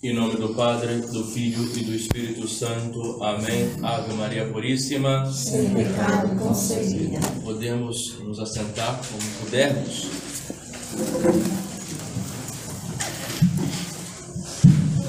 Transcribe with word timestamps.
Em 0.00 0.14
nome 0.14 0.36
do 0.36 0.54
Padre, 0.54 0.98
do 0.98 1.24
Filho 1.24 1.60
e 1.76 1.82
do 1.82 1.92
Espírito 1.92 2.46
Santo. 2.46 3.20
Amém. 3.20 3.68
Ave 3.82 4.14
Maria 4.14 4.46
Puríssima. 4.46 5.26
Sem 5.26 5.70
pecado 5.70 6.38
concebida. 6.38 7.18
Podemos 7.42 8.16
nos 8.20 8.38
assentar 8.38 9.00
como 9.08 9.20
pudermos. 9.40 10.06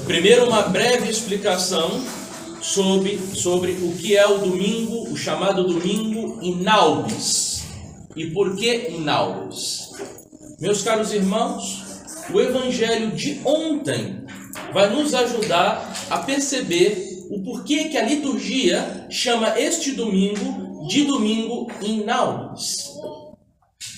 Primeiro, 0.08 0.48
uma 0.48 0.62
breve 0.62 1.08
explicação 1.08 2.04
sobre, 2.60 3.16
sobre 3.32 3.70
o 3.70 3.92
que 3.92 4.16
é 4.16 4.26
o 4.26 4.38
domingo, 4.38 5.08
o 5.08 5.16
chamado 5.16 5.68
domingo 5.68 6.40
Inaubis. 6.42 7.62
E 8.16 8.26
por 8.26 8.56
que 8.56 8.88
Inaubis? 8.88 9.90
Meus 10.58 10.82
caros 10.82 11.12
irmãos, 11.12 11.84
o 12.34 12.40
evangelho 12.40 13.12
de 13.12 13.40
ontem 13.44 14.19
vai 14.72 14.90
nos 14.90 15.14
ajudar 15.14 15.92
a 16.10 16.18
perceber 16.18 17.26
o 17.30 17.42
porquê 17.42 17.84
que 17.84 17.96
a 17.96 18.04
liturgia 18.04 19.06
chama 19.10 19.58
este 19.58 19.92
domingo 19.92 20.86
de 20.88 21.04
domingo 21.04 21.68
Inaubis. 21.82 22.84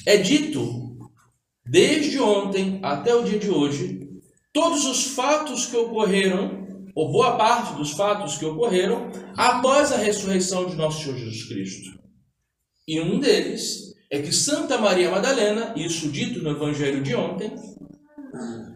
É 0.07 0.17
dito 0.17 0.99
desde 1.65 2.21
ontem 2.21 2.81
até 2.83 3.15
o 3.15 3.25
dia 3.25 3.39
de 3.39 3.51
hoje 3.51 4.03
todos 4.53 4.85
os 4.85 5.15
fatos 5.15 5.67
que 5.67 5.77
ocorreram, 5.77 6.67
ou 6.95 7.11
boa 7.11 7.37
parte 7.37 7.75
dos 7.75 7.93
fatos 7.93 8.37
que 8.37 8.45
ocorreram, 8.45 9.11
após 9.35 9.91
a 9.93 9.97
ressurreição 9.97 10.67
de 10.67 10.77
nosso 10.77 11.03
Senhor 11.03 11.17
Jesus 11.17 11.45
Cristo. 11.45 11.99
E 12.87 13.01
um 13.01 13.19
deles 13.19 13.95
é 14.11 14.21
que 14.21 14.33
Santa 14.33 14.77
Maria 14.77 15.11
Madalena, 15.11 15.73
isso 15.75 16.09
dito 16.09 16.43
no 16.43 16.51
Evangelho 16.51 17.03
de 17.03 17.15
ontem, 17.15 17.51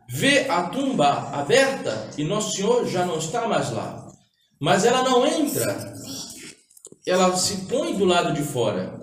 vê 0.09 0.49
a 0.49 0.65
tumba 0.65 1.31
aberta 1.33 2.11
e 2.17 2.25
Nosso 2.25 2.57
Senhor 2.57 2.87
já 2.87 3.05
não 3.05 3.19
está 3.19 3.49
mais 3.49 3.71
lá. 3.71 4.07
Mas 4.61 4.85
ela 4.85 5.03
não 5.03 5.27
entra, 5.27 5.95
ela 7.07 7.37
se 7.37 7.67
põe 7.67 7.95
do 7.95 8.05
lado 8.05 8.33
de 8.33 8.43
fora. 8.43 9.01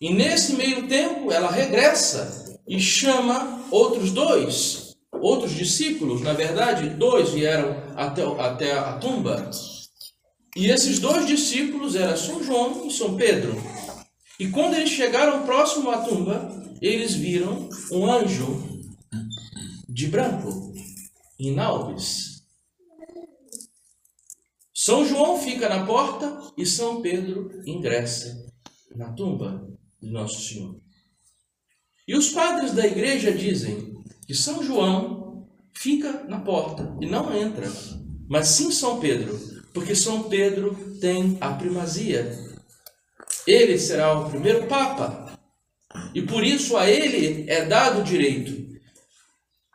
E 0.00 0.12
nesse 0.12 0.54
meio 0.54 0.88
tempo 0.88 1.30
ela 1.32 1.50
regressa 1.50 2.56
e 2.66 2.80
chama 2.80 3.62
outros 3.70 4.10
dois 4.12 4.88
outros 5.20 5.52
discípulos, 5.54 6.20
na 6.20 6.32
verdade, 6.32 6.90
dois 6.90 7.30
vieram 7.30 7.76
até, 7.96 8.22
até 8.40 8.72
a 8.72 8.92
tumba. 8.94 9.50
E 10.56 10.70
esses 10.70 10.98
dois 10.98 11.26
discípulos 11.26 11.94
eram 11.94 12.16
São 12.16 12.42
João 12.42 12.86
e 12.86 12.90
São 12.90 13.16
Pedro. 13.16 13.54
E 14.38 14.48
quando 14.48 14.74
eles 14.74 14.90
chegaram 14.90 15.44
próximo 15.44 15.90
à 15.90 15.98
tumba, 15.98 16.50
eles 16.80 17.14
viram 17.14 17.68
um 17.92 18.10
anjo 18.10 18.67
de 19.98 20.06
branco, 20.06 20.72
em 21.40 21.58
Alves. 21.58 22.44
São 24.72 25.04
João 25.04 25.40
fica 25.40 25.68
na 25.68 25.84
porta 25.84 26.52
e 26.56 26.64
São 26.64 27.02
Pedro 27.02 27.50
ingressa 27.66 28.46
na 28.94 29.12
tumba 29.12 29.68
de 30.00 30.08
Nosso 30.08 30.40
Senhor. 30.40 30.80
E 32.06 32.16
os 32.16 32.28
padres 32.28 32.74
da 32.74 32.86
igreja 32.86 33.32
dizem 33.32 33.92
que 34.24 34.36
São 34.36 34.62
João 34.62 35.48
fica 35.72 36.22
na 36.28 36.38
porta 36.42 36.96
e 37.00 37.06
não 37.06 37.36
entra, 37.36 37.68
mas 38.28 38.46
sim 38.46 38.70
São 38.70 39.00
Pedro, 39.00 39.36
porque 39.74 39.96
São 39.96 40.28
Pedro 40.28 40.76
tem 41.00 41.36
a 41.40 41.54
primazia. 41.54 42.38
Ele 43.44 43.76
será 43.76 44.16
o 44.16 44.30
primeiro 44.30 44.68
Papa 44.68 45.36
e 46.14 46.22
por 46.22 46.44
isso 46.44 46.76
a 46.76 46.88
ele 46.88 47.50
é 47.50 47.64
dado 47.64 48.02
o 48.02 48.04
direito 48.04 48.67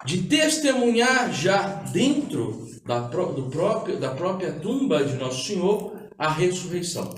de 0.05 0.23
testemunhar 0.23 1.33
já 1.33 1.61
dentro 1.91 2.67
da, 2.85 2.99
do 2.99 3.49
próprio, 3.49 3.97
da 3.97 4.11
própria 4.11 4.51
tumba 4.51 5.03
de 5.03 5.15
Nosso 5.15 5.45
Senhor 5.45 5.93
a 6.17 6.31
ressurreição. 6.31 7.13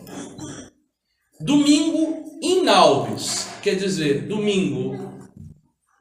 Domingo 1.40 2.40
inalves, 2.42 3.48
quer 3.62 3.76
dizer, 3.76 4.28
domingo 4.28 5.20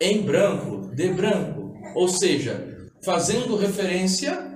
em 0.01 0.23
branco, 0.23 0.95
de 0.95 1.09
branco, 1.09 1.75
ou 1.95 2.09
seja, 2.09 2.89
fazendo 3.05 3.57
referência 3.57 4.53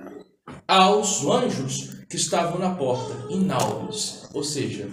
aos 0.67 1.25
anjos 1.25 2.05
que 2.09 2.15
estavam 2.15 2.59
na 2.59 2.75
porta, 2.75 3.31
inalves, 3.31 4.27
ou 4.33 4.43
seja, 4.43 4.89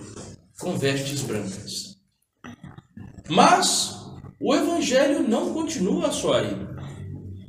com 0.59 0.77
vestes 0.77 1.23
brancas. 1.23 1.97
Mas 3.29 3.95
o 4.41 4.55
evangelho 4.55 5.27
não 5.27 5.53
continua 5.53 6.13
só 6.13 6.35
aí. 6.35 6.76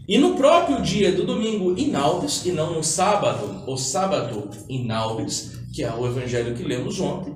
E 0.08 0.18
no 0.18 0.36
próprio 0.36 0.82
dia 0.82 1.12
do 1.12 1.26
domingo 1.26 1.78
inalves, 1.78 2.46
e 2.46 2.52
não 2.52 2.74
no 2.74 2.84
sábado, 2.84 3.64
o 3.68 3.76
sábado 3.76 4.50
inalves, 4.70 5.60
que 5.74 5.84
é 5.84 5.94
o 5.94 6.08
evangelho 6.08 6.56
que 6.56 6.64
lemos 6.64 7.00
ontem, 7.00 7.36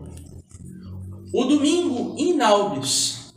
o 1.34 1.44
domingo 1.46 2.16
inalves 2.18 3.34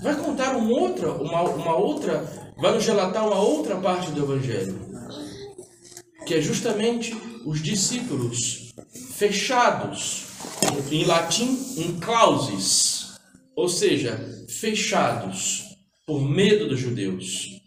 vai 0.00 0.16
contar 0.16 0.56
uma 0.56 0.70
outra, 0.70 1.12
uma, 1.12 1.42
uma 1.42 1.76
outra 1.76 2.24
vai 2.60 2.74
nos 2.74 2.86
relatar 2.86 3.26
uma 3.26 3.40
outra 3.40 3.76
parte 3.76 4.10
do 4.12 4.22
Evangelho, 4.22 4.78
que 6.26 6.34
é 6.34 6.40
justamente 6.40 7.16
os 7.46 7.62
discípulos 7.62 8.74
fechados, 9.16 10.26
em 10.90 11.04
latim, 11.04 11.58
em 11.78 11.98
clausis, 11.98 13.14
ou 13.56 13.68
seja, 13.68 14.18
fechados 14.48 15.64
por 16.06 16.20
medo 16.20 16.68
dos 16.68 16.78
judeus. 16.78 17.59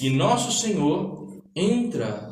E 0.00 0.10
nosso 0.10 0.52
Senhor 0.52 1.42
entra 1.54 2.30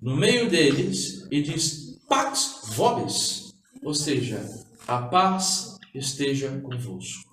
no 0.00 0.16
meio 0.16 0.48
deles 0.48 1.26
e 1.30 1.42
diz: 1.42 1.98
Pax 2.08 2.62
vobis, 2.74 3.54
ou 3.82 3.94
seja, 3.94 4.40
a 4.86 5.02
paz 5.02 5.76
esteja 5.94 6.60
convosco. 6.60 7.26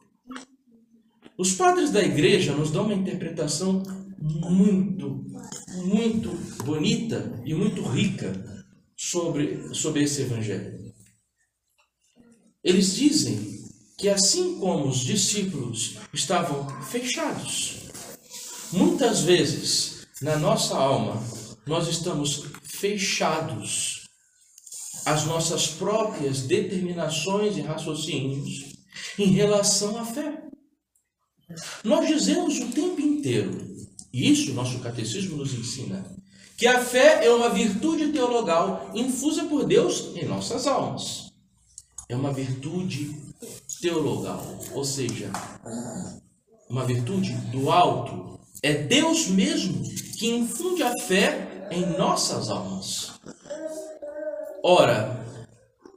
Os 1.38 1.54
padres 1.54 1.92
da 1.92 2.04
igreja 2.04 2.56
nos 2.56 2.72
dão 2.72 2.86
uma 2.86 2.94
interpretação 2.94 3.84
muito, 4.20 5.26
muito 5.86 6.30
bonita 6.64 7.42
e 7.46 7.54
muito 7.54 7.82
rica 7.84 8.66
sobre, 8.96 9.74
sobre 9.74 10.04
esse 10.04 10.22
evangelho. 10.22 10.94
Eles 12.64 12.96
dizem 12.96 13.62
que 13.98 14.10
assim 14.10 14.60
como 14.60 14.88
os 14.88 15.00
discípulos 15.00 15.98
estavam 16.14 16.68
fechados, 16.84 17.83
muitas 18.74 19.22
vezes 19.22 20.08
na 20.22 20.38
nossa 20.38 20.76
alma 20.76 21.22
nós 21.66 21.88
estamos 21.88 22.44
fechados 22.64 24.10
às 25.06 25.26
nossas 25.26 25.68
próprias 25.68 26.42
determinações 26.42 27.56
e 27.56 27.62
raciocínios 27.62 28.74
em 29.18 29.28
relação 29.28 29.98
à 29.98 30.06
fé. 30.06 30.44
Nós 31.84 32.08
dizemos 32.08 32.60
o 32.60 32.72
tempo 32.72 33.00
inteiro, 33.00 33.76
e 34.12 34.32
isso 34.32 34.54
nosso 34.54 34.80
catecismo 34.80 35.38
nos 35.38 35.54
ensina, 35.54 36.04
que 36.58 36.68
a 36.68 36.84
fé 36.84 37.26
é 37.26 37.32
uma 37.32 37.50
virtude 37.50 38.12
teologal 38.12 38.92
infusa 38.94 39.46
por 39.46 39.66
Deus 39.66 40.16
em 40.16 40.26
nossas 40.26 40.66
almas. 40.66 41.32
É 42.10 42.16
uma 42.16 42.34
virtude 42.34 43.16
teologal, 43.82 44.60
ou 44.72 44.84
seja, 44.84 45.32
uma 46.70 46.86
virtude 46.86 47.34
do 47.52 47.72
alto. 47.72 48.40
É 48.62 48.74
Deus 48.74 49.28
mesmo 49.28 49.84
que 50.18 50.30
infunde 50.30 50.84
a 50.84 50.94
fé 51.00 51.68
em 51.72 51.98
nossas 51.98 52.50
almas. 52.50 53.14
Ora, 54.64 55.26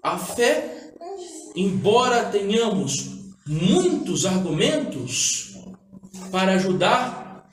a 0.03 0.19
fé, 0.19 0.93
embora 1.55 2.25
tenhamos 2.27 3.17
muitos 3.47 4.27
argumentos 4.27 5.55
para 6.31 6.55
ajudar 6.55 7.49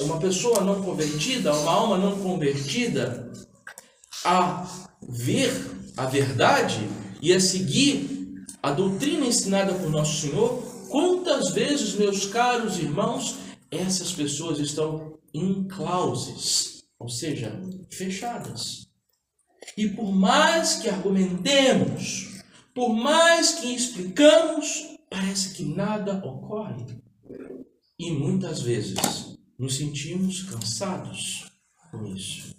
uma 0.00 0.18
pessoa 0.18 0.60
não 0.60 0.82
convertida, 0.82 1.54
uma 1.54 1.72
alma 1.72 1.96
não 1.96 2.18
convertida, 2.18 3.32
a 4.24 4.66
ver 5.00 5.52
a 5.96 6.06
verdade 6.06 6.88
e 7.22 7.32
a 7.32 7.40
seguir 7.40 8.44
a 8.62 8.72
doutrina 8.72 9.26
ensinada 9.26 9.74
por 9.74 9.90
Nosso 9.90 10.22
Senhor, 10.22 10.62
quantas 10.88 11.50
vezes, 11.50 11.94
meus 11.94 12.26
caros 12.26 12.78
irmãos, 12.78 13.36
essas 13.76 14.12
pessoas 14.12 14.58
estão 14.58 15.18
inclauses, 15.32 16.84
ou 16.98 17.08
seja, 17.08 17.60
fechadas. 17.90 18.88
E 19.76 19.88
por 19.88 20.12
mais 20.12 20.76
que 20.76 20.88
argumentemos, 20.88 22.42
por 22.74 22.94
mais 22.94 23.54
que 23.54 23.74
explicamos, 23.74 24.98
parece 25.10 25.54
que 25.54 25.64
nada 25.64 26.24
ocorre. 26.24 26.84
E 27.98 28.10
muitas 28.10 28.62
vezes 28.62 29.38
nos 29.58 29.76
sentimos 29.76 30.42
cansados 30.42 31.50
com 31.90 32.04
isso. 32.06 32.54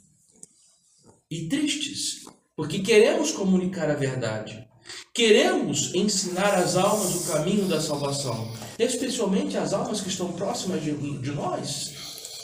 E 1.29 1.47
tristes, 1.47 2.23
porque 2.55 2.79
queremos 2.79 3.31
comunicar 3.31 3.89
a 3.89 3.95
verdade. 3.95 4.67
Queremos 5.13 5.93
ensinar 5.95 6.55
as 6.55 6.75
almas 6.75 7.15
o 7.15 7.31
caminho 7.31 7.65
da 7.67 7.81
salvação, 7.81 8.51
especialmente 8.77 9.57
as 9.57 9.73
almas 9.73 10.01
que 10.01 10.09
estão 10.09 10.31
próximas 10.33 10.83
de, 10.83 10.91
de 10.93 11.31
nós. 11.31 11.93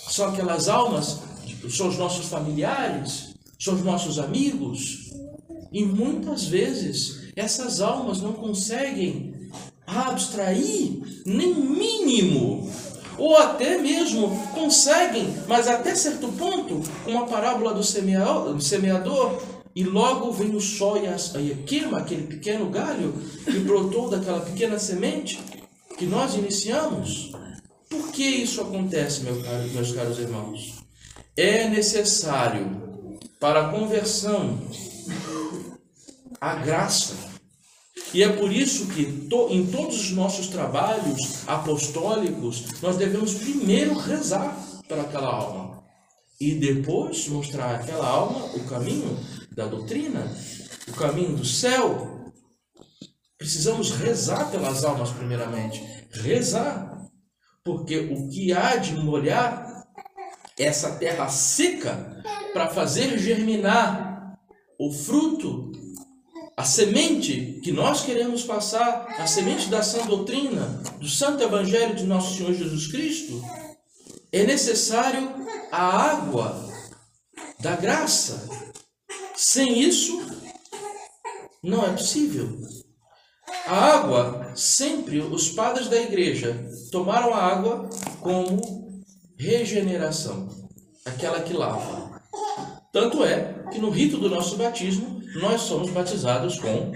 São 0.09 0.29
aquelas 0.29 0.67
almas 0.67 1.19
são 1.69 1.87
os 1.87 1.97
nossos 1.97 2.27
familiares, 2.27 3.33
são 3.59 3.75
os 3.75 3.83
nossos 3.83 4.19
amigos. 4.19 5.11
E 5.71 5.85
muitas 5.85 6.45
vezes 6.45 7.31
essas 7.35 7.81
almas 7.81 8.21
não 8.21 8.33
conseguem 8.33 9.33
abstrair 9.85 11.23
nem 11.25 11.53
mínimo, 11.53 12.69
ou 13.17 13.37
até 13.37 13.77
mesmo 13.77 14.29
conseguem, 14.53 15.33
mas 15.47 15.67
até 15.67 15.93
certo 15.95 16.27
ponto, 16.29 16.81
com 17.03 17.19
a 17.19 17.25
parábola 17.25 17.73
do 17.73 17.83
semeador, 17.83 19.41
e 19.75 19.83
logo 19.83 20.31
vem 20.31 20.55
o 20.55 20.61
sol 20.61 21.01
e, 21.01 21.07
as, 21.07 21.33
e 21.35 21.55
queima 21.65 21.99
aquele 21.99 22.27
pequeno 22.27 22.69
galho 22.69 23.13
que 23.45 23.59
brotou 23.59 24.09
daquela 24.09 24.41
pequena 24.41 24.77
semente 24.77 25.39
que 25.97 26.05
nós 26.05 26.35
iniciamos. 26.35 27.31
Por 27.89 28.11
que 28.11 28.23
isso 28.23 28.61
acontece, 28.61 29.21
meu 29.21 29.41
caro, 29.41 29.69
meus 29.69 29.91
caros 29.91 30.19
irmãos? 30.19 30.79
É 31.35 31.69
necessário 31.69 32.81
para 33.39 33.67
a 33.67 33.69
conversão 33.69 34.59
a 36.39 36.55
graça. 36.55 37.15
E 38.13 38.23
é 38.23 38.29
por 38.29 38.51
isso 38.51 38.87
que 38.87 39.05
to, 39.29 39.47
em 39.49 39.65
todos 39.67 40.01
os 40.01 40.11
nossos 40.11 40.47
trabalhos 40.47 41.47
apostólicos 41.47 42.65
nós 42.81 42.97
devemos 42.97 43.35
primeiro 43.35 43.93
rezar 43.93 44.57
para 44.87 45.03
aquela 45.03 45.27
alma 45.27 45.70
e 46.41 46.55
depois 46.55 47.27
mostrar 47.27 47.75
àquela 47.75 48.07
alma 48.07 48.45
o 48.55 48.63
caminho 48.65 49.15
da 49.51 49.67
doutrina, 49.67 50.25
o 50.87 50.93
caminho 50.93 51.37
do 51.37 51.45
céu. 51.45 52.33
Precisamos 53.37 53.91
rezar 53.91 54.49
pelas 54.49 54.83
almas, 54.83 55.11
primeiramente. 55.11 55.83
Rezar. 56.09 56.99
Porque 57.63 57.95
o 57.95 58.27
que 58.27 58.51
há 58.51 58.75
de 58.75 58.95
molhar 58.95 59.85
essa 60.57 60.95
terra 60.95 61.29
seca 61.29 62.23
para 62.53 62.69
fazer 62.69 63.19
germinar 63.19 64.35
o 64.79 64.91
fruto, 64.91 65.71
a 66.57 66.63
semente 66.63 67.59
que 67.63 67.71
nós 67.71 68.01
queremos 68.01 68.43
passar, 68.43 69.05
a 69.19 69.27
semente 69.27 69.69
da 69.69 69.83
sã 69.83 70.07
doutrina, 70.07 70.81
do 70.99 71.07
santo 71.07 71.43
evangelho 71.43 71.95
de 71.95 72.05
nosso 72.05 72.35
Senhor 72.35 72.53
Jesus 72.53 72.87
Cristo, 72.87 73.43
é 74.31 74.43
necessário 74.43 75.29
a 75.71 76.11
água 76.11 76.69
da 77.59 77.75
graça, 77.75 78.47
sem 79.35 79.79
isso, 79.79 80.21
não 81.63 81.85
é 81.85 81.91
possível. 81.91 82.49
A 83.67 83.75
água, 83.95 84.51
sempre 84.55 85.19
os 85.19 85.49
padres 85.49 85.87
da 85.87 86.01
igreja 86.01 86.55
tomaram 86.91 87.33
a 87.33 87.43
água 87.43 87.89
como 88.21 89.03
regeneração, 89.37 90.49
aquela 91.05 91.41
que 91.41 91.53
lava. 91.53 92.21
Tanto 92.91 93.23
é 93.23 93.63
que 93.71 93.79
no 93.79 93.89
rito 93.89 94.17
do 94.17 94.29
nosso 94.29 94.57
batismo, 94.57 95.21
nós 95.35 95.61
somos 95.61 95.89
batizados 95.91 96.59
com 96.59 96.91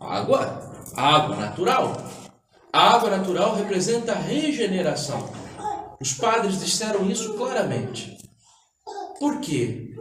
água, 0.00 0.72
água 0.96 1.36
natural. 1.36 1.92
A 2.72 2.94
água 2.94 3.10
natural 3.10 3.54
representa 3.56 4.12
a 4.12 4.18
regeneração. 4.18 5.43
Os 6.00 6.12
padres 6.12 6.60
disseram 6.60 7.10
isso 7.10 7.34
claramente. 7.34 8.16
Por 9.18 9.40
quê? 9.40 9.94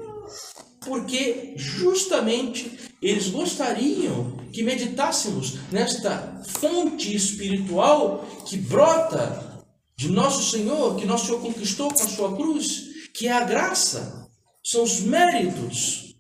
porque 0.86 1.54
justamente 1.56 2.80
eles 3.02 3.30
gostariam 3.30 4.38
que 4.52 4.64
meditássemos 4.64 5.56
nesta 5.72 6.42
fonte 6.46 7.16
espiritual 7.16 8.26
que 8.46 8.58
brota 8.58 9.64
de 9.96 10.10
nosso 10.10 10.52
Senhor, 10.52 10.96
que 10.96 11.06
nosso 11.06 11.28
Senhor 11.28 11.42
conquistou 11.42 11.92
com 11.92 12.04
a 12.04 12.08
sua 12.08 12.36
cruz, 12.36 12.84
que 13.14 13.28
é 13.28 13.32
a 13.32 13.44
graça, 13.44 14.28
são 14.64 14.84
os 14.84 15.02
méritos 15.02 16.16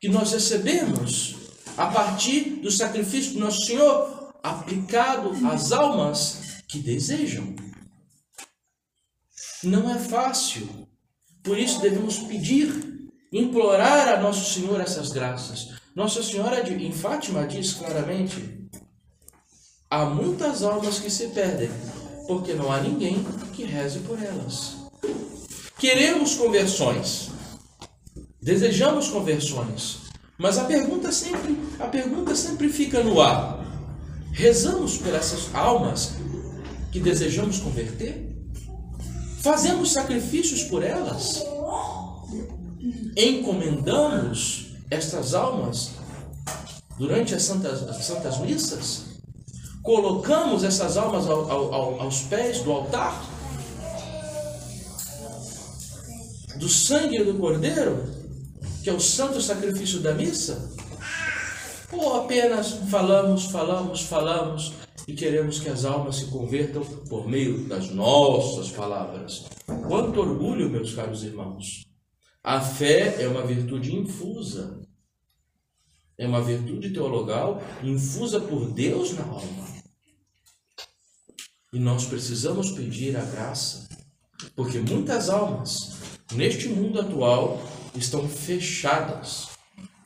que 0.00 0.08
nós 0.08 0.32
recebemos 0.32 1.34
a 1.76 1.86
partir 1.86 2.60
do 2.60 2.70
sacrifício 2.70 3.34
do 3.34 3.40
nosso 3.40 3.66
Senhor 3.66 4.32
aplicado 4.42 5.32
às 5.46 5.72
almas 5.72 6.62
que 6.68 6.78
desejam. 6.78 7.54
Não 9.64 9.90
é 9.90 9.98
fácil, 9.98 10.68
por 11.42 11.58
isso 11.58 11.80
devemos 11.80 12.18
pedir 12.18 13.10
implorar 13.32 14.08
a 14.08 14.20
Nosso 14.20 14.54
Senhor 14.54 14.80
essas 14.80 15.10
graças. 15.10 15.70
Nossa 15.96 16.22
Senhora 16.22 16.60
em 16.70 16.92
Fátima 16.92 17.44
diz 17.44 17.72
claramente: 17.72 18.68
há 19.90 20.04
muitas 20.04 20.62
almas 20.62 21.00
que 21.00 21.10
se 21.10 21.28
perdem, 21.28 21.70
porque 22.28 22.54
não 22.54 22.70
há 22.70 22.80
ninguém 22.80 23.24
que 23.52 23.64
reze 23.64 23.98
por 24.00 24.22
elas. 24.22 24.76
Queremos 25.76 26.36
conversões, 26.36 27.30
desejamos 28.40 29.08
conversões, 29.08 30.02
mas 30.38 30.56
a 30.56 30.64
pergunta 30.64 31.10
sempre, 31.10 31.58
a 31.80 31.88
pergunta 31.88 32.36
sempre 32.36 32.68
fica 32.68 33.02
no 33.02 33.20
ar. 33.20 33.58
Rezamos 34.30 34.98
por 34.98 35.12
essas 35.12 35.52
almas 35.52 36.12
que 36.92 37.00
desejamos 37.00 37.58
converter? 37.58 38.37
Fazemos 39.42 39.92
sacrifícios 39.92 40.64
por 40.64 40.82
elas? 40.82 41.44
encomendamos 43.18 44.76
estas 44.90 45.34
almas 45.34 45.90
durante 46.96 47.34
as 47.34 47.42
santas, 47.42 47.82
as 47.82 48.04
santas 48.04 48.38
missas? 48.38 49.02
Colocamos 49.82 50.64
essas 50.64 50.96
almas 50.96 51.26
ao, 51.26 51.50
ao, 51.50 52.00
aos 52.00 52.20
pés 52.22 52.60
do 52.60 52.70
altar? 52.72 53.24
Do 56.56 56.68
sangue 56.68 57.22
do 57.22 57.34
Cordeiro, 57.34 58.04
que 58.82 58.90
é 58.90 58.92
o 58.92 59.00
santo 59.00 59.40
sacrifício 59.40 60.00
da 60.00 60.12
missa? 60.12 60.70
Ou 61.90 62.16
apenas 62.16 62.72
falamos, 62.90 63.46
falamos, 63.46 64.02
falamos 64.02 64.72
e 65.06 65.14
queremos 65.14 65.58
que 65.58 65.70
as 65.70 65.86
almas 65.86 66.16
se 66.16 66.26
convertam 66.26 66.84
por 67.08 67.26
meio 67.26 67.66
das 67.66 67.90
nossas 67.90 68.70
palavras? 68.70 69.46
Quanto 69.86 70.20
orgulho, 70.20 70.68
meus 70.68 70.94
caros 70.94 71.22
irmãos! 71.24 71.86
A 72.44 72.60
fé 72.60 73.22
é 73.22 73.26
uma 73.26 73.46
virtude 73.46 73.96
infusa. 73.96 74.80
É 76.18 76.26
uma 76.26 76.42
virtude 76.42 76.90
teologal 76.90 77.62
infusa 77.82 78.40
por 78.40 78.70
Deus 78.70 79.14
na 79.14 79.24
alma. 79.24 79.66
E 81.72 81.78
nós 81.78 82.04
precisamos 82.04 82.70
pedir 82.72 83.16
a 83.16 83.24
graça, 83.24 83.88
porque 84.54 84.78
muitas 84.78 85.28
almas 85.30 85.96
neste 86.34 86.68
mundo 86.68 87.00
atual 87.00 87.60
estão 87.94 88.28
fechadas, 88.28 89.47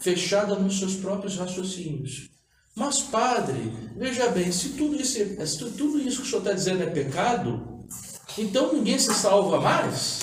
fechadas 0.02 0.61
nos 0.61 0.78
seus 0.78 0.97
próprios 0.97 1.37
raciocínios. 1.37 2.30
Mas, 2.75 3.00
padre, 3.00 3.73
veja 3.97 4.28
bem, 4.28 4.50
se 4.50 4.71
tudo 4.71 4.97
isso, 4.97 5.18
se 5.47 5.59
tudo 5.73 5.99
isso 6.00 6.23
que 6.23 6.26
o 6.26 6.30
senhor 6.30 6.38
está 6.38 6.52
dizendo 6.52 6.82
é 6.82 6.87
pecado, 6.87 7.85
então 8.37 8.73
ninguém 8.73 8.99
se 8.99 9.14
salva 9.14 9.61
mais? 9.61 10.21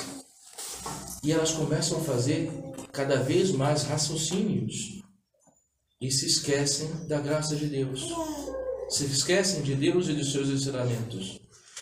E 1.23 1.31
elas 1.31 1.51
começam 1.51 1.99
a 1.99 2.03
fazer 2.03 2.51
cada 2.91 3.17
vez 3.17 3.51
mais 3.51 3.83
raciocínios 3.83 5.01
e 6.01 6.09
se 6.09 6.25
esquecem 6.25 6.89
da 7.07 7.19
graça 7.19 7.55
de 7.55 7.67
Deus. 7.67 8.07
Se 8.89 9.05
esquecem 9.05 9.61
de 9.61 9.75
Deus 9.75 10.07
e 10.07 10.13
dos 10.13 10.31
seus 10.31 10.49
ensinamentos. 10.49 11.39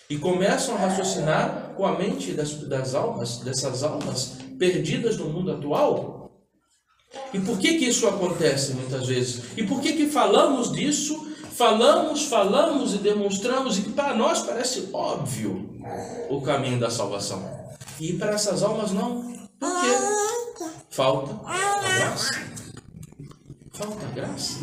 E 0.10 0.18
começam 0.18 0.76
a 0.76 0.80
raciocinar 0.80 1.74
com 1.76 1.86
a 1.86 1.98
mente 1.98 2.34
das, 2.34 2.54
das 2.68 2.96
almas, 2.96 3.40
dessas 3.40 3.84
almas 3.84 4.38
perdidas 4.58 5.18
no 5.18 5.30
mundo 5.30 5.52
atual. 5.52 6.17
E 7.34 7.40
por 7.40 7.58
que 7.58 7.78
que 7.78 7.86
isso 7.86 8.08
acontece 8.08 8.74
muitas 8.74 9.08
vezes? 9.08 9.42
E 9.56 9.64
por 9.64 9.82
que 9.82 9.94
que 9.94 10.08
falamos 10.08 10.72
disso? 10.72 11.28
Falamos, 11.54 12.26
falamos 12.26 12.94
e 12.94 13.00
demonstramos, 13.00 13.80
e 13.80 13.82
que 13.82 13.92
para 13.92 14.16
nós 14.16 14.44
parece 14.44 14.90
óbvio 14.94 15.68
o 16.30 16.42
caminho 16.42 16.80
da 16.80 16.90
salvação. 16.90 17.68
E 18.00 18.14
para 18.14 18.34
essas 18.34 18.62
almas 18.62 18.92
não. 18.92 19.24
Por 19.60 19.82
quê? 19.82 19.88
Falta 20.92 21.36
a 21.46 21.98
graça. 21.98 22.42
Falta 23.74 24.06
a 24.06 24.10
graça. 24.10 24.60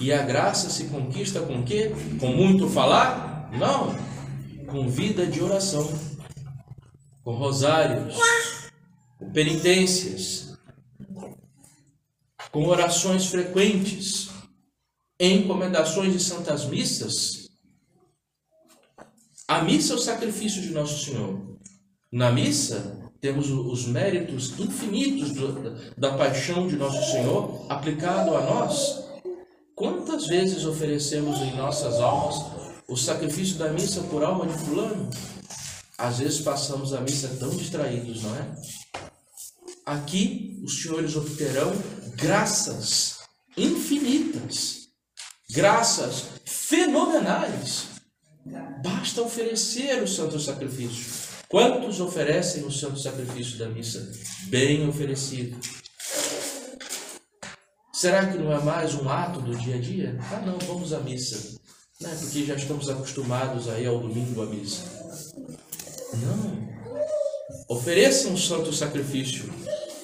E 0.00 0.12
a 0.12 0.22
graça 0.22 0.68
se 0.68 0.84
conquista 0.84 1.40
com 1.40 1.62
quê? 1.62 1.94
Com 2.18 2.28
muito 2.28 2.68
falar? 2.68 3.50
Não. 3.52 3.94
Com 4.66 4.88
vida 4.88 5.24
de 5.26 5.40
oração. 5.40 5.88
Com 7.22 7.34
rosários. 7.34 8.16
Com 9.18 9.30
penitências. 9.30 10.51
Com 12.52 12.66
orações 12.66 13.26
frequentes. 13.26 14.28
Encomendações 15.18 16.12
de 16.12 16.20
santas 16.20 16.66
missas. 16.66 17.48
A 19.48 19.62
missa 19.62 19.94
é 19.94 19.96
o 19.96 19.98
sacrifício 19.98 20.62
de 20.62 20.70
Nosso 20.70 21.04
Senhor. 21.04 21.58
Na 22.10 22.30
missa, 22.30 23.10
temos 23.20 23.50
os 23.50 23.86
méritos 23.86 24.58
infinitos 24.58 25.30
da 25.96 26.16
paixão 26.16 26.66
de 26.66 26.76
Nosso 26.76 27.10
Senhor 27.10 27.66
aplicado 27.68 28.36
a 28.36 28.42
nós. 28.42 29.02
Quantas 29.74 30.26
vezes 30.26 30.66
oferecemos 30.66 31.38
em 31.40 31.56
nossas 31.56 32.00
almas 32.00 32.36
o 32.88 32.96
sacrifício 32.96 33.56
da 33.56 33.72
missa 33.72 34.02
por 34.02 34.22
alma 34.22 34.46
de 34.46 34.58
fulano? 34.58 35.08
Às 35.96 36.18
vezes 36.18 36.40
passamos 36.40 36.92
a 36.92 37.00
missa 37.00 37.28
tão 37.38 37.50
distraídos, 37.50 38.22
não 38.22 38.36
é? 38.36 38.54
Aqui 39.84 40.60
os 40.62 40.82
senhores 40.82 41.16
obterão 41.16 41.72
graças 42.16 43.18
infinitas, 43.56 44.88
graças 45.50 46.24
fenomenais. 46.44 47.86
Basta 48.82 49.22
oferecer 49.22 50.02
o 50.02 50.08
santo 50.08 50.38
sacrifício. 50.40 51.32
Quantos 51.48 52.00
oferecem 52.00 52.64
o 52.64 52.70
santo 52.70 52.98
sacrifício 52.98 53.58
da 53.58 53.68
missa? 53.68 54.10
Bem 54.48 54.88
oferecido. 54.88 55.58
Será 57.92 58.26
que 58.26 58.38
não 58.38 58.52
é 58.52 58.60
mais 58.60 58.94
um 58.94 59.08
ato 59.08 59.40
do 59.40 59.54
dia 59.56 59.76
a 59.76 59.78
dia? 59.78 60.18
Ah, 60.32 60.40
não, 60.44 60.58
vamos 60.58 60.92
à 60.92 61.00
missa. 61.00 61.60
Não 62.00 62.10
é 62.10 62.14
porque 62.16 62.44
já 62.44 62.54
estamos 62.56 62.88
acostumados 62.88 63.68
aí 63.68 63.86
ao 63.86 64.00
domingo 64.00 64.42
à 64.42 64.46
missa. 64.46 64.82
Não. 66.14 66.72
Ofereçam 67.68 68.32
um 68.32 68.36
santo 68.36 68.72
sacrifício. 68.72 69.44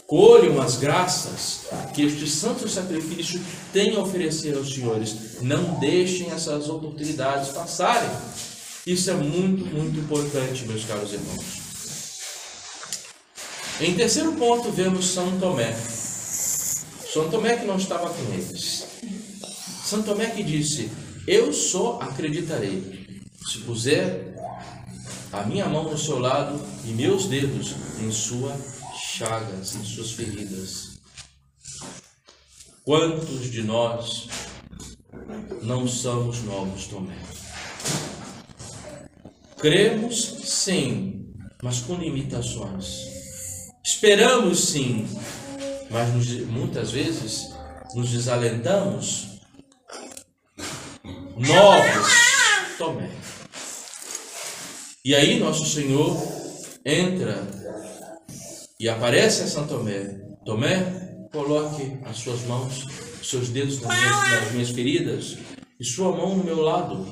Colham 0.09 0.59
as 0.63 0.77
graças 0.77 1.67
que 1.93 2.01
este 2.01 2.27
santo 2.27 2.67
sacrifício 2.67 3.39
tem 3.75 3.95
a 3.95 4.01
oferecer 4.01 4.57
aos 4.57 4.73
senhores. 4.73 5.43
Não 5.43 5.79
deixem 5.79 6.31
essas 6.31 6.71
oportunidades 6.71 7.51
passarem. 7.51 8.09
Isso 8.87 9.11
é 9.11 9.13
muito, 9.13 9.67
muito 9.67 10.01
importante, 10.01 10.65
meus 10.65 10.87
caros 10.87 11.13
irmãos. 11.13 11.45
Em 13.83 13.95
terceiro 13.95 14.33
ponto, 14.33 14.71
vemos 14.71 15.09
São 15.09 15.39
Tomé. 15.39 15.77
São 17.13 17.29
Tomé 17.29 17.59
que 17.59 17.67
não 17.67 17.77
estava 17.77 18.09
com 18.09 18.33
eles. 18.33 18.87
São 19.85 20.03
Tomé 20.03 20.31
que 20.31 20.43
disse: 20.43 20.91
Eu 21.27 21.53
só 21.53 21.99
acreditarei 22.01 23.07
se 23.47 23.59
puser 23.59 24.35
a 25.31 25.43
minha 25.43 25.67
mão 25.67 25.85
no 25.85 25.99
seu 25.99 26.19
lado 26.19 26.59
e 26.87 26.93
meus 26.93 27.27
dedos 27.27 27.75
em 28.01 28.11
suas 28.11 28.78
chagas, 29.19 29.75
em 29.75 29.85
suas 29.85 30.13
feridas. 30.13 31.01
Quantos 32.85 33.51
de 33.51 33.65
nós 33.65 34.29
não 35.61 35.89
somos 35.89 36.45
novos 36.45 36.87
Tomé? 36.87 37.19
Cremos 39.57 40.25
sim, 40.45 41.35
mas 41.65 41.81
com 41.81 41.97
limitações. 41.97 43.09
Esperamos 43.85 44.69
sim, 44.69 45.09
mas 45.91 46.15
nos, 46.15 46.29
muitas 46.47 46.93
vezes 46.93 47.51
nos 47.97 48.11
desalentamos. 48.11 49.41
Novos 51.37 52.79
Tomé. 52.79 53.11
E 55.05 55.13
aí 55.13 55.41
nosso 55.41 55.67
Senhor 55.67 56.17
entra 56.85 57.59
e 58.81 58.89
aparece 58.89 59.43
a 59.43 59.47
São 59.47 59.67
Tomé. 59.67 60.21
Tomé, 60.45 61.29
coloque 61.33 61.99
as 62.05 62.19
suas 62.19 62.43
mãos, 62.43 62.87
seus 63.23 63.49
dedos 63.49 63.81
nas 63.81 63.97
minhas, 63.99 64.43
nas 64.43 64.53
minhas 64.53 64.71
feridas 64.71 65.39
e 65.79 65.85
sua 65.85 66.17
mão 66.17 66.37
no 66.37 66.45
meu 66.45 66.61
lado. 66.61 67.07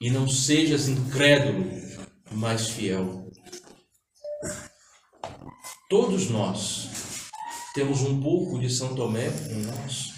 E 0.00 0.10
não 0.10 0.28
sejas 0.28 0.88
incrédulo, 0.88 1.70
mas 2.30 2.68
fiel. 2.68 3.30
Todos 5.88 6.28
nós 6.28 6.88
temos 7.74 8.02
um 8.02 8.20
pouco 8.20 8.58
de 8.58 8.68
São 8.68 8.94
Tomé 8.94 9.28
em 9.50 9.62
nós, 9.62 10.14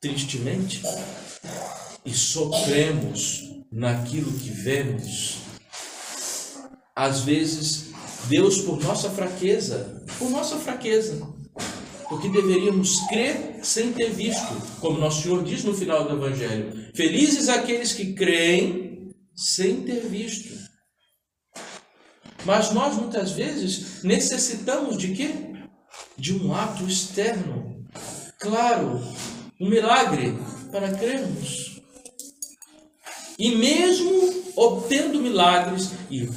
tristemente, 0.00 0.82
e 2.04 2.12
só 2.12 2.48
cremos 2.64 3.42
naquilo 3.72 4.32
que 4.32 4.50
vemos 4.50 5.38
às 6.94 7.20
vezes, 7.20 7.87
Deus, 8.26 8.60
por 8.60 8.82
nossa 8.82 9.10
fraqueza, 9.10 10.04
por 10.18 10.30
nossa 10.30 10.56
fraqueza, 10.56 11.26
porque 12.08 12.28
deveríamos 12.28 13.00
crer 13.08 13.60
sem 13.62 13.92
ter 13.92 14.10
visto, 14.10 14.80
como 14.80 14.98
nosso 14.98 15.22
Senhor 15.22 15.42
diz 15.44 15.64
no 15.64 15.74
final 15.74 16.04
do 16.04 16.14
Evangelho: 16.14 16.90
Felizes 16.94 17.48
aqueles 17.48 17.92
que 17.92 18.14
creem 18.14 19.14
sem 19.34 19.82
ter 19.82 20.00
visto. 20.08 20.56
Mas 22.44 22.72
nós 22.72 22.94
muitas 22.94 23.32
vezes 23.32 24.02
necessitamos 24.02 24.96
de 24.96 25.14
quê? 25.14 25.30
De 26.16 26.34
um 26.34 26.54
ato 26.54 26.84
externo. 26.84 27.84
Claro, 28.38 29.02
um 29.60 29.68
milagre 29.68 30.34
para 30.70 30.92
crermos. 30.92 31.80
E 33.38 33.54
mesmo 33.54 34.52
obtendo 34.56 35.20
milagres 35.20 35.90
e 36.10 36.28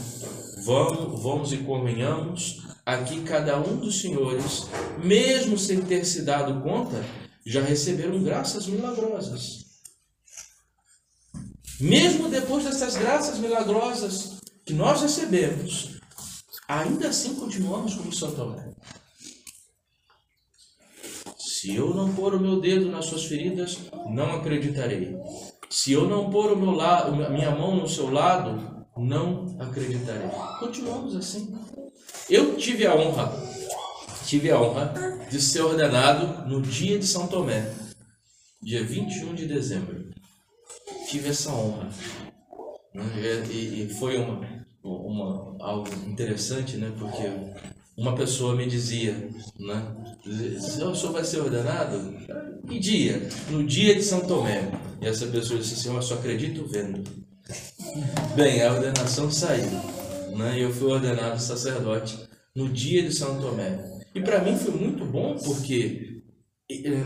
Vamos, 0.63 1.23
vamos 1.23 1.53
e 1.53 1.57
convenhamos, 1.57 2.61
aqui 2.85 3.21
cada 3.23 3.59
um 3.59 3.77
dos 3.77 3.99
senhores, 3.99 4.67
mesmo 5.03 5.57
sem 5.57 5.81
ter 5.81 6.05
se 6.05 6.21
dado 6.21 6.61
conta, 6.61 7.03
já 7.43 7.61
receberam 7.61 8.21
graças 8.21 8.67
milagrosas. 8.67 9.65
Mesmo 11.79 12.29
depois 12.29 12.63
dessas 12.63 12.95
graças 12.95 13.39
milagrosas 13.39 14.39
que 14.63 14.73
nós 14.73 15.01
recebemos, 15.01 15.99
ainda 16.67 17.09
assim 17.09 17.33
continuamos 17.35 17.95
como 17.95 18.13
São 18.13 18.31
Tomé. 18.31 18.71
Se 21.39 21.75
eu 21.75 21.93
não 21.93 22.13
pôr 22.13 22.35
o 22.35 22.39
meu 22.39 22.59
dedo 22.59 22.91
nas 22.91 23.05
suas 23.05 23.25
feridas, 23.25 23.79
não 24.11 24.35
acreditarei. 24.35 25.15
Se 25.71 25.91
eu 25.91 26.07
não 26.07 26.29
pôr 26.29 26.51
o 26.51 26.57
meu 26.57 26.71
lado, 26.71 27.23
a 27.23 27.29
minha 27.29 27.49
mão 27.51 27.75
no 27.75 27.89
seu 27.89 28.11
lado, 28.11 28.80
não 29.03 29.55
acreditarei. 29.59 30.29
Continuamos 30.59 31.15
assim. 31.15 31.55
Eu 32.29 32.55
tive 32.55 32.85
a 32.85 32.95
honra, 32.95 33.31
tive 34.25 34.51
a 34.51 34.61
honra 34.61 34.93
de 35.29 35.41
ser 35.41 35.61
ordenado 35.61 36.47
no 36.47 36.61
dia 36.61 36.97
de 36.97 37.05
São 37.05 37.27
Tomé, 37.27 37.73
dia 38.61 38.83
21 38.83 39.35
de 39.35 39.47
dezembro. 39.47 40.09
Tive 41.09 41.29
essa 41.29 41.51
honra. 41.51 41.89
Né? 42.93 43.03
E, 43.49 43.89
foi 43.99 44.17
uma, 44.17 44.41
uma, 44.83 45.57
algo 45.59 45.89
interessante, 46.07 46.77
né? 46.77 46.91
Porque 46.97 47.23
uma 47.97 48.15
pessoa 48.15 48.55
me 48.55 48.65
dizia, 48.65 49.29
né? 49.59 49.95
O 50.25 50.95
senhor 50.95 51.11
vai 51.11 51.23
ser 51.23 51.39
ordenado? 51.39 52.13
Que 52.67 52.79
dia? 52.79 53.29
No 53.49 53.63
dia 53.63 53.95
de 53.95 54.03
São 54.03 54.21
Tomé. 54.21 54.71
E 55.01 55.07
essa 55.07 55.27
pessoa 55.27 55.59
disse 55.59 55.73
assim, 55.73 55.93
eu 55.93 56.01
só 56.01 56.15
acredito 56.15 56.67
vendo. 56.67 57.03
Bem, 58.35 58.61
a 58.63 58.71
ordenação 58.71 59.29
saiu, 59.29 59.69
né? 60.37 60.55
Eu 60.57 60.71
fui 60.71 60.91
ordenado 60.91 61.41
sacerdote 61.41 62.17
no 62.55 62.69
dia 62.69 63.03
de 63.03 63.13
São 63.13 63.39
Tomé. 63.39 63.79
E 64.15 64.21
para 64.21 64.41
mim 64.41 64.57
foi 64.57 64.73
muito 64.73 65.03
bom 65.05 65.35
porque 65.43 66.21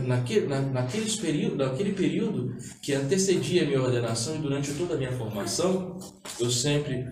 naquele, 0.05 0.45
na, 0.45 0.61
naqueles 0.61 1.15
período, 1.15 1.55
naquele 1.55 1.93
período 1.93 2.55
que 2.83 2.93
antecedia 2.93 3.63
a 3.63 3.65
minha 3.65 3.81
ordenação 3.81 4.35
e 4.35 4.39
durante 4.39 4.73
toda 4.73 4.93
a 4.93 4.97
minha 4.97 5.11
formação, 5.11 5.97
eu 6.39 6.51
sempre 6.51 7.07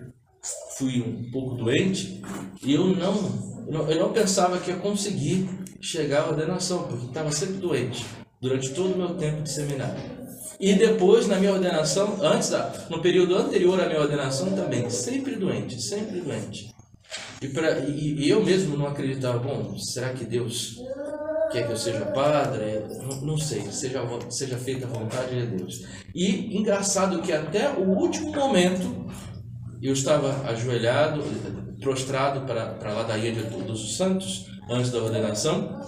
fui 0.78 1.00
um 1.00 1.30
pouco 1.32 1.56
doente 1.56 2.22
e 2.62 2.74
eu 2.74 2.86
não, 2.86 3.66
eu 3.66 3.98
não 3.98 4.12
pensava 4.12 4.58
que 4.58 4.70
ia 4.70 4.76
conseguir 4.76 5.48
chegar 5.80 6.22
à 6.22 6.28
ordenação, 6.28 6.84
porque 6.84 7.06
estava 7.06 7.32
sempre 7.32 7.56
doente 7.56 8.04
durante 8.40 8.70
todo 8.70 8.94
o 8.94 8.96
meu 8.96 9.14
tempo 9.14 9.42
de 9.42 9.50
seminário. 9.50 10.00
E 10.60 10.74
depois, 10.74 11.26
na 11.26 11.36
minha 11.36 11.52
ordenação, 11.52 12.18
antes 12.22 12.50
da, 12.50 12.72
no 12.88 13.00
período 13.00 13.36
anterior 13.36 13.80
à 13.80 13.86
minha 13.86 14.00
ordenação 14.00 14.52
também, 14.52 14.88
sempre 14.88 15.36
doente, 15.36 15.80
sempre 15.80 16.20
doente. 16.20 16.74
E, 17.42 17.48
pra, 17.48 17.78
e, 17.80 18.24
e 18.24 18.28
eu 18.30 18.42
mesmo 18.42 18.76
não 18.76 18.86
acreditava, 18.86 19.38
bom, 19.38 19.76
será 19.78 20.10
que 20.10 20.24
Deus 20.24 20.76
quer 21.50 21.66
que 21.66 21.72
eu 21.72 21.76
seja 21.76 22.06
padre? 22.06 22.82
Não, 23.02 23.20
não 23.22 23.38
sei, 23.38 23.62
seja, 23.70 24.02
seja 24.30 24.56
feita 24.56 24.86
a 24.86 24.88
vontade 24.88 25.38
de 25.38 25.56
Deus. 25.56 25.82
E 26.14 26.56
engraçado 26.56 27.20
que 27.20 27.32
até 27.32 27.68
o 27.70 27.90
último 27.90 28.32
momento 28.32 29.06
eu 29.82 29.92
estava 29.92 30.48
ajoelhado, 30.48 31.22
prostrado 31.80 32.46
para 32.46 32.78
a 32.82 32.94
ladainha 32.94 33.32
de 33.32 33.42
todos 33.44 33.84
os 33.84 33.96
santos, 33.96 34.46
antes 34.70 34.90
da 34.90 34.98
ordenação, 34.98 35.80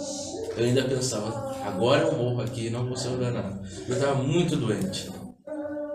eu 0.56 0.64
ainda 0.64 0.82
pensava, 0.84 1.55
agora 1.66 2.04
eu 2.04 2.16
morro 2.16 2.40
aqui, 2.40 2.70
não 2.70 2.86
vou 2.86 2.96
ser 2.96 3.08
ordenado. 3.08 3.60
Eu 3.88 3.94
estava 3.94 4.22
muito 4.22 4.56
doente. 4.56 5.10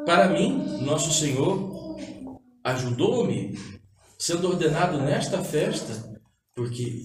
Para 0.06 0.30
mim, 0.30 0.82
nosso 0.84 1.12
Senhor 1.12 1.98
ajudou-me 2.64 3.58
sendo 4.18 4.50
ordenado 4.50 5.00
nesta 5.00 5.44
festa, 5.44 6.20
porque 6.56 7.02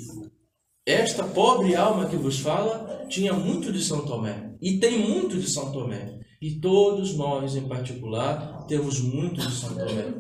esta 0.85 1.25
pobre 1.25 1.75
alma 1.75 2.08
que 2.08 2.16
vos 2.16 2.40
fala 2.40 3.06
tinha 3.08 3.32
muito 3.32 3.73
de 3.73 3.82
São 3.82 4.04
Tomé 4.04 4.54
e 4.61 4.78
tem 4.78 4.99
muito 4.99 5.38
de 5.38 5.49
São 5.49 5.73
Tomé. 5.73 6.18
E 6.40 6.61
todos 6.61 7.16
nós, 7.16 7.56
em 7.56 7.66
particular, 7.66 8.66
temos 8.66 9.00
muito 9.00 9.40
de 9.40 9.52
São 9.52 9.75
Tomé. 9.75 10.14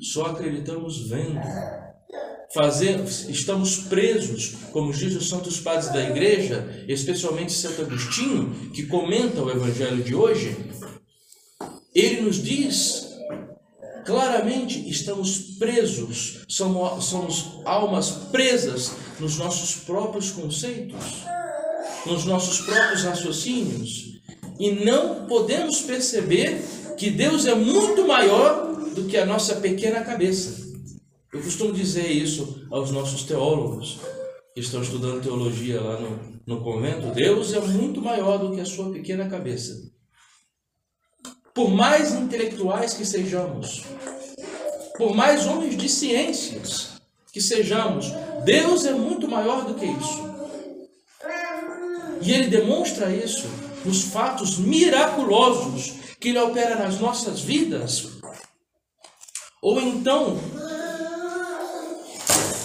Só 0.00 0.26
acreditamos 0.26 1.08
vendo 1.08 1.40
fazer, 2.54 3.02
estamos 3.28 3.76
presos, 3.76 4.54
como 4.72 4.92
diz 4.92 5.14
os 5.14 5.28
santos 5.28 5.60
padres 5.60 5.92
da 5.92 6.02
igreja, 6.02 6.84
especialmente 6.88 7.52
Santo 7.52 7.82
Agostinho, 7.82 8.70
que 8.72 8.86
comenta 8.86 9.42
o 9.42 9.50
evangelho 9.50 10.02
de 10.02 10.14
hoje, 10.14 10.56
ele 11.94 12.22
nos 12.22 12.42
diz 12.42 13.08
claramente 14.04 14.88
estamos 14.88 15.56
presos, 15.58 16.40
somos, 16.48 17.04
somos 17.04 17.60
almas 17.66 18.10
presas 18.32 18.92
nos 19.20 19.36
nossos 19.36 19.84
próprios 19.84 20.30
conceitos, 20.30 20.98
nos 22.06 22.24
nossos 22.24 22.62
próprios 22.62 23.02
raciocínios, 23.02 24.18
e 24.58 24.70
não 24.70 25.26
podemos 25.26 25.82
perceber 25.82 26.64
que 26.96 27.10
Deus 27.10 27.46
é 27.46 27.54
muito 27.54 28.06
maior 28.06 28.74
do 28.94 29.04
que 29.04 29.18
a 29.18 29.26
nossa 29.26 29.56
pequena 29.56 30.00
cabeça. 30.00 30.67
Eu 31.30 31.42
costumo 31.42 31.72
dizer 31.72 32.10
isso 32.10 32.66
aos 32.70 32.90
nossos 32.90 33.24
teólogos 33.24 33.98
que 34.54 34.60
estão 34.60 34.80
estudando 34.80 35.22
teologia 35.22 35.78
lá 35.78 36.00
no, 36.00 36.40
no 36.46 36.64
convento. 36.64 37.12
Deus 37.12 37.52
é 37.52 37.60
muito 37.60 38.00
maior 38.00 38.38
do 38.38 38.54
que 38.54 38.60
a 38.60 38.64
sua 38.64 38.90
pequena 38.90 39.28
cabeça. 39.28 39.92
Por 41.54 41.70
mais 41.70 42.14
intelectuais 42.14 42.94
que 42.94 43.04
sejamos, 43.04 43.84
por 44.96 45.14
mais 45.14 45.46
homens 45.46 45.76
de 45.76 45.88
ciências 45.88 46.92
que 47.30 47.42
sejamos, 47.42 48.06
Deus 48.44 48.86
é 48.86 48.92
muito 48.92 49.28
maior 49.28 49.66
do 49.66 49.74
que 49.74 49.84
isso. 49.84 50.28
E 52.22 52.32
Ele 52.32 52.46
demonstra 52.46 53.12
isso 53.14 53.46
nos 53.84 54.04
fatos 54.04 54.56
miraculosos 54.58 55.94
que 56.18 56.30
Ele 56.30 56.38
opera 56.38 56.76
nas 56.76 56.98
nossas 56.98 57.40
vidas. 57.40 58.18
Ou 59.60 59.80
então, 59.80 60.38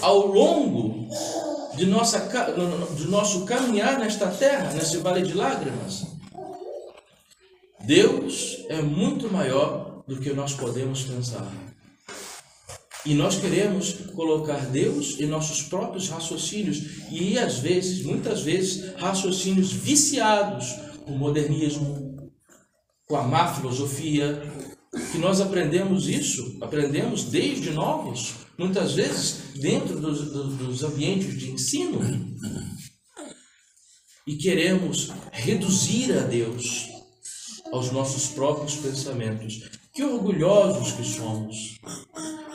ao 0.04 0.28
longo 0.28 1.08
de, 1.76 1.86
nossa, 1.86 2.30
de 2.96 3.08
nosso 3.08 3.46
caminhar 3.46 3.98
nesta 3.98 4.28
terra, 4.28 4.74
nesse 4.74 4.98
vale 4.98 5.22
de 5.22 5.34
lágrimas, 5.34 6.06
Deus 7.86 8.66
é 8.68 8.82
muito 8.82 9.32
maior 9.32 10.04
do 10.06 10.20
que 10.20 10.34
nós 10.34 10.54
podemos 10.54 11.04
pensar. 11.04 11.50
E 13.06 13.14
nós 13.14 13.38
queremos 13.38 13.94
colocar 14.14 14.66
Deus 14.68 15.20
em 15.20 15.26
nossos 15.26 15.64
próprios 15.64 16.10
raciocínios 16.10 17.10
e 17.10 17.38
às 17.38 17.60
vezes, 17.60 18.04
muitas 18.04 18.42
vezes, 18.42 18.94
raciocínios 18.96 19.72
viciados 19.72 20.76
com 21.06 21.12
modernismo, 21.12 22.32
com 23.08 23.16
a 23.16 23.24
má 23.24 23.54
filosofia, 23.54 24.42
que 25.12 25.18
nós 25.18 25.42
aprendemos 25.42 26.08
isso, 26.08 26.58
aprendemos 26.62 27.26
desde 27.26 27.72
novos, 27.72 28.34
muitas 28.58 28.94
vezes 28.94 29.38
dentro 29.56 30.00
dos, 30.00 30.32
dos 30.58 30.84
ambientes 30.84 31.38
de 31.38 31.52
ensino, 31.52 32.00
e 34.26 34.36
queremos 34.36 35.12
reduzir 35.32 36.14
a 36.14 36.22
Deus 36.22 36.88
aos 37.72 37.92
nossos 37.92 38.28
próprios 38.28 38.76
pensamentos. 38.76 39.62
Que 39.94 40.04
orgulhosos 40.04 40.94
que 40.94 41.04
somos! 41.04 41.80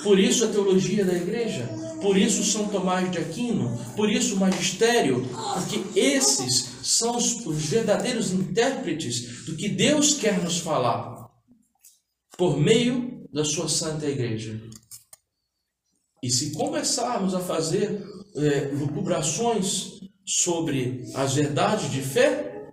Por 0.02 0.18
isso 0.18 0.44
a 0.44 0.48
teologia 0.48 1.04
da 1.04 1.14
igreja, 1.14 1.68
por 2.00 2.16
isso 2.16 2.42
São 2.44 2.68
Tomás 2.68 3.10
de 3.10 3.18
Aquino, 3.18 3.78
por 3.96 4.10
isso 4.10 4.36
o 4.36 4.38
magistério, 4.38 5.28
porque 5.54 5.98
esses 5.98 6.68
são 6.82 7.16
os, 7.16 7.44
os 7.44 7.64
verdadeiros 7.64 8.32
intérpretes 8.32 9.44
do 9.44 9.56
que 9.56 9.68
Deus 9.68 10.14
quer 10.14 10.42
nos 10.42 10.58
falar 10.58 11.17
por 12.38 12.56
meio 12.56 13.26
da 13.32 13.44
sua 13.44 13.68
santa 13.68 14.06
igreja. 14.06 14.62
E 16.22 16.30
se 16.30 16.52
começarmos 16.52 17.34
a 17.34 17.40
fazer 17.40 18.00
é, 18.36 18.70
lucubrações 18.72 20.00
sobre 20.24 21.04
as 21.16 21.34
verdades 21.34 21.90
de 21.90 22.00
fé, 22.00 22.70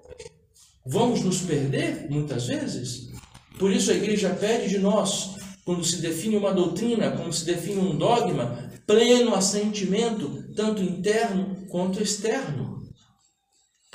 vamos 0.85 1.21
nos 1.23 1.41
perder 1.41 2.07
muitas 2.11 2.45
vezes. 2.45 3.09
Por 3.57 3.71
isso 3.71 3.89
a 3.89 3.95
igreja 3.95 4.29
pede 4.35 4.69
de 4.69 4.77
nós 4.77 5.35
quando 5.65 5.83
se 5.83 5.97
define 5.97 6.37
uma 6.37 6.53
doutrina, 6.53 7.11
quando 7.11 7.33
se 7.33 7.43
define 7.43 7.79
um 7.79 7.97
dogma, 7.97 8.69
pleno 8.85 9.33
assentimento, 9.33 10.53
tanto 10.55 10.83
interno 10.83 11.65
quanto 11.69 12.03
externo. 12.03 12.74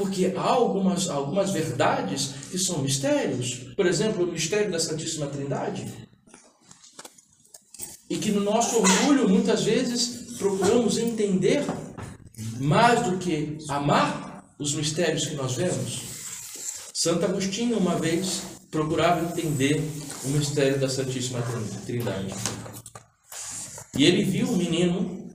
Porque 0.01 0.33
há 0.35 0.41
algumas, 0.41 1.11
algumas 1.11 1.51
verdades 1.51 2.33
que 2.51 2.59
são 2.59 2.79
mistérios. 2.79 3.67
Por 3.77 3.85
exemplo, 3.85 4.25
o 4.25 4.33
mistério 4.33 4.73
da 4.73 4.79
Santíssima 4.79 5.27
Trindade. 5.27 5.87
E 8.09 8.17
que 8.17 8.31
no 8.31 8.41
nosso 8.41 8.79
orgulho, 8.79 9.29
muitas 9.29 9.63
vezes, 9.63 10.39
procuramos 10.39 10.97
entender 10.97 11.67
mais 12.59 13.03
do 13.03 13.19
que 13.19 13.59
amar 13.69 14.43
os 14.59 14.75
mistérios 14.75 15.27
que 15.27 15.35
nós 15.35 15.57
vemos. 15.57 16.01
Santo 16.95 17.27
Agostinho, 17.27 17.77
uma 17.77 17.97
vez, 17.97 18.41
procurava 18.71 19.27
entender 19.27 19.87
o 20.25 20.29
mistério 20.29 20.81
da 20.81 20.89
Santíssima 20.89 21.43
Trindade. 21.85 22.33
E 23.99 24.07
ele 24.07 24.25
viu 24.25 24.49
o 24.49 24.57
menino 24.57 25.31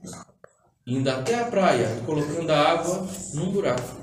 indo 0.84 1.08
até 1.08 1.38
a 1.38 1.44
praia, 1.44 2.02
colocando 2.04 2.50
a 2.50 2.72
água 2.72 3.08
num 3.32 3.52
buraco. 3.52 3.95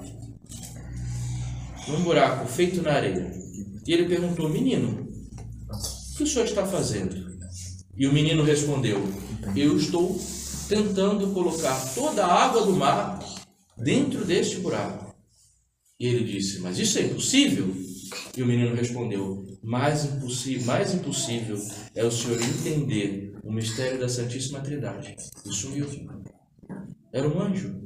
Num 1.88 2.02
buraco 2.02 2.48
feito 2.48 2.82
na 2.82 2.94
areia. 2.94 3.32
E 3.86 3.94
ele 3.94 4.08
perguntou: 4.08 4.50
Menino, 4.50 5.08
o 5.70 6.16
que 6.16 6.24
o 6.24 6.28
senhor 6.28 6.46
está 6.46 6.66
fazendo? 6.66 7.34
E 7.98 8.08
o 8.08 8.14
menino 8.14 8.44
respondeu: 8.44 9.02
Eu 9.56 9.78
estou 9.78 10.20
tentando 10.68 11.32
colocar 11.34 11.76
toda 11.94 12.26
a 12.26 12.44
água 12.46 12.66
do 12.66 12.74
mar 12.74 13.20
dentro 13.78 14.24
deste 14.26 14.58
buraco. 14.58 15.14
E 16.00 16.08
ele 16.08 16.24
disse: 16.24 16.60
Mas 16.60 16.80
isso 16.80 16.98
é 17.00 17.04
impossível. 17.04 17.74
E 18.36 18.42
o 18.42 18.46
menino 18.46 18.76
respondeu: 18.76 19.46
mais 19.64 20.06
impossível, 20.06 20.66
mais 20.66 20.94
impossível 20.94 21.58
é 21.96 22.04
o 22.04 22.12
Senhor 22.12 22.42
entender 22.42 23.34
o 23.44 23.52
mistério 23.52 24.00
da 24.00 24.10
Santíssima 24.10 24.60
Trindade. 24.60 25.16
Isso 25.46 25.72
eu. 25.76 25.90
Era 27.12 27.28
um 27.28 27.42
anjo. 27.42 27.82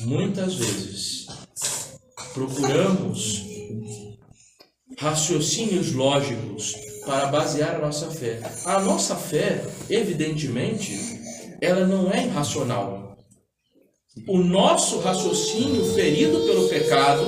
Muitas 0.00 0.56
vezes 0.56 1.26
procuramos 2.34 3.44
raciocínios 4.98 5.92
lógicos 5.92 6.74
para 7.04 7.26
basear 7.26 7.76
a 7.76 7.78
nossa 7.78 8.10
fé. 8.10 8.40
A 8.64 8.80
nossa 8.80 9.16
fé, 9.16 9.64
evidentemente, 9.90 11.20
ela 11.60 11.86
não 11.86 12.10
é 12.10 12.24
irracional. 12.24 13.16
O 14.28 14.38
nosso 14.38 15.00
raciocínio 15.00 15.94
ferido 15.94 16.40
pelo 16.40 16.68
pecado 16.68 17.24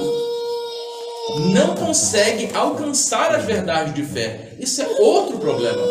não 1.52 1.74
consegue 1.74 2.50
alcançar 2.54 3.34
as 3.34 3.44
verdades 3.44 3.94
de 3.94 4.04
fé. 4.04 4.54
Isso 4.58 4.82
é 4.82 4.86
outro 5.00 5.38
problema. 5.38 5.82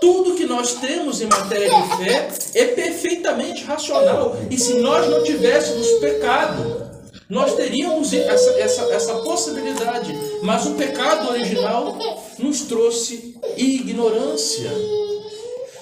Tudo 0.00 0.34
que 0.34 0.44
nós 0.44 0.74
temos 0.74 1.22
em 1.22 1.26
matéria 1.26 1.70
de 1.70 1.96
fé 1.96 2.28
é 2.54 2.64
perfeitamente 2.66 3.64
racional. 3.64 4.36
E 4.50 4.58
se 4.58 4.74
nós 4.74 5.08
não 5.08 5.24
tivéssemos 5.24 5.88
pecado, 6.00 6.83
nós 7.28 7.54
teríamos 7.54 8.12
essa, 8.12 8.50
essa, 8.60 8.82
essa 8.92 9.14
possibilidade. 9.22 10.12
Mas 10.42 10.66
o 10.66 10.74
pecado 10.74 11.30
original 11.30 11.98
nos 12.38 12.62
trouxe 12.62 13.38
ignorância. 13.56 14.70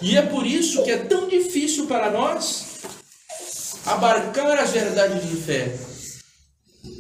E 0.01 0.17
é 0.17 0.23
por 0.23 0.47
isso 0.47 0.83
que 0.83 0.91
é 0.91 0.99
tão 0.99 1.29
difícil 1.29 1.87
para 1.87 2.11
nós 2.11 2.81
abarcar 3.87 4.59
as 4.59 4.71
verdades 4.71 5.29
de 5.29 5.37
fé. 5.37 5.77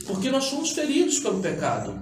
Porque 0.06 0.30
nós 0.30 0.44
somos 0.44 0.70
feridos 0.70 1.18
pelo 1.20 1.40
pecado. 1.40 2.00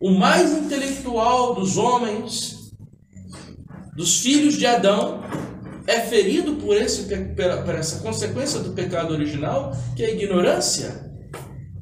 O 0.00 0.10
mais 0.10 0.50
intelectual 0.50 1.54
dos 1.54 1.76
homens, 1.76 2.56
dos 3.96 4.20
filhos 4.20 4.56
de 4.56 4.66
Adão, 4.66 5.22
é 5.86 6.00
ferido 6.00 6.56
por, 6.56 6.76
esse, 6.76 7.04
por 7.64 7.74
essa 7.74 8.00
consequência 8.00 8.60
do 8.60 8.72
pecado 8.72 9.12
original, 9.12 9.72
que 9.96 10.02
é 10.02 10.06
a 10.06 10.12
ignorância. 10.12 11.10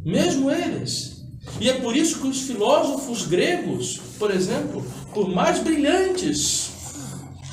Mesmo 0.05 0.51
eles. 0.51 1.21
E 1.61 1.69
é 1.69 1.75
por 1.75 1.97
isso 1.97 2.21
que 2.21 2.29
os 2.29 2.43
filósofos 2.43 3.27
gregos, 3.27 4.01
por 4.19 4.31
exemplo, 4.31 4.85
por 5.13 5.29
mais 5.29 5.59
brilhantes 5.59 6.71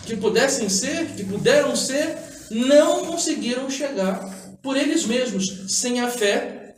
que 0.05 0.15
pudessem 0.15 0.69
ser, 0.69 1.07
que 1.15 1.23
puderam 1.23 1.75
ser, 1.75 2.17
não 2.49 3.05
conseguiram 3.05 3.69
chegar 3.69 4.19
por 4.61 4.77
eles 4.77 5.05
mesmos, 5.05 5.65
sem 5.67 5.99
a 5.99 6.09
fé 6.09 6.75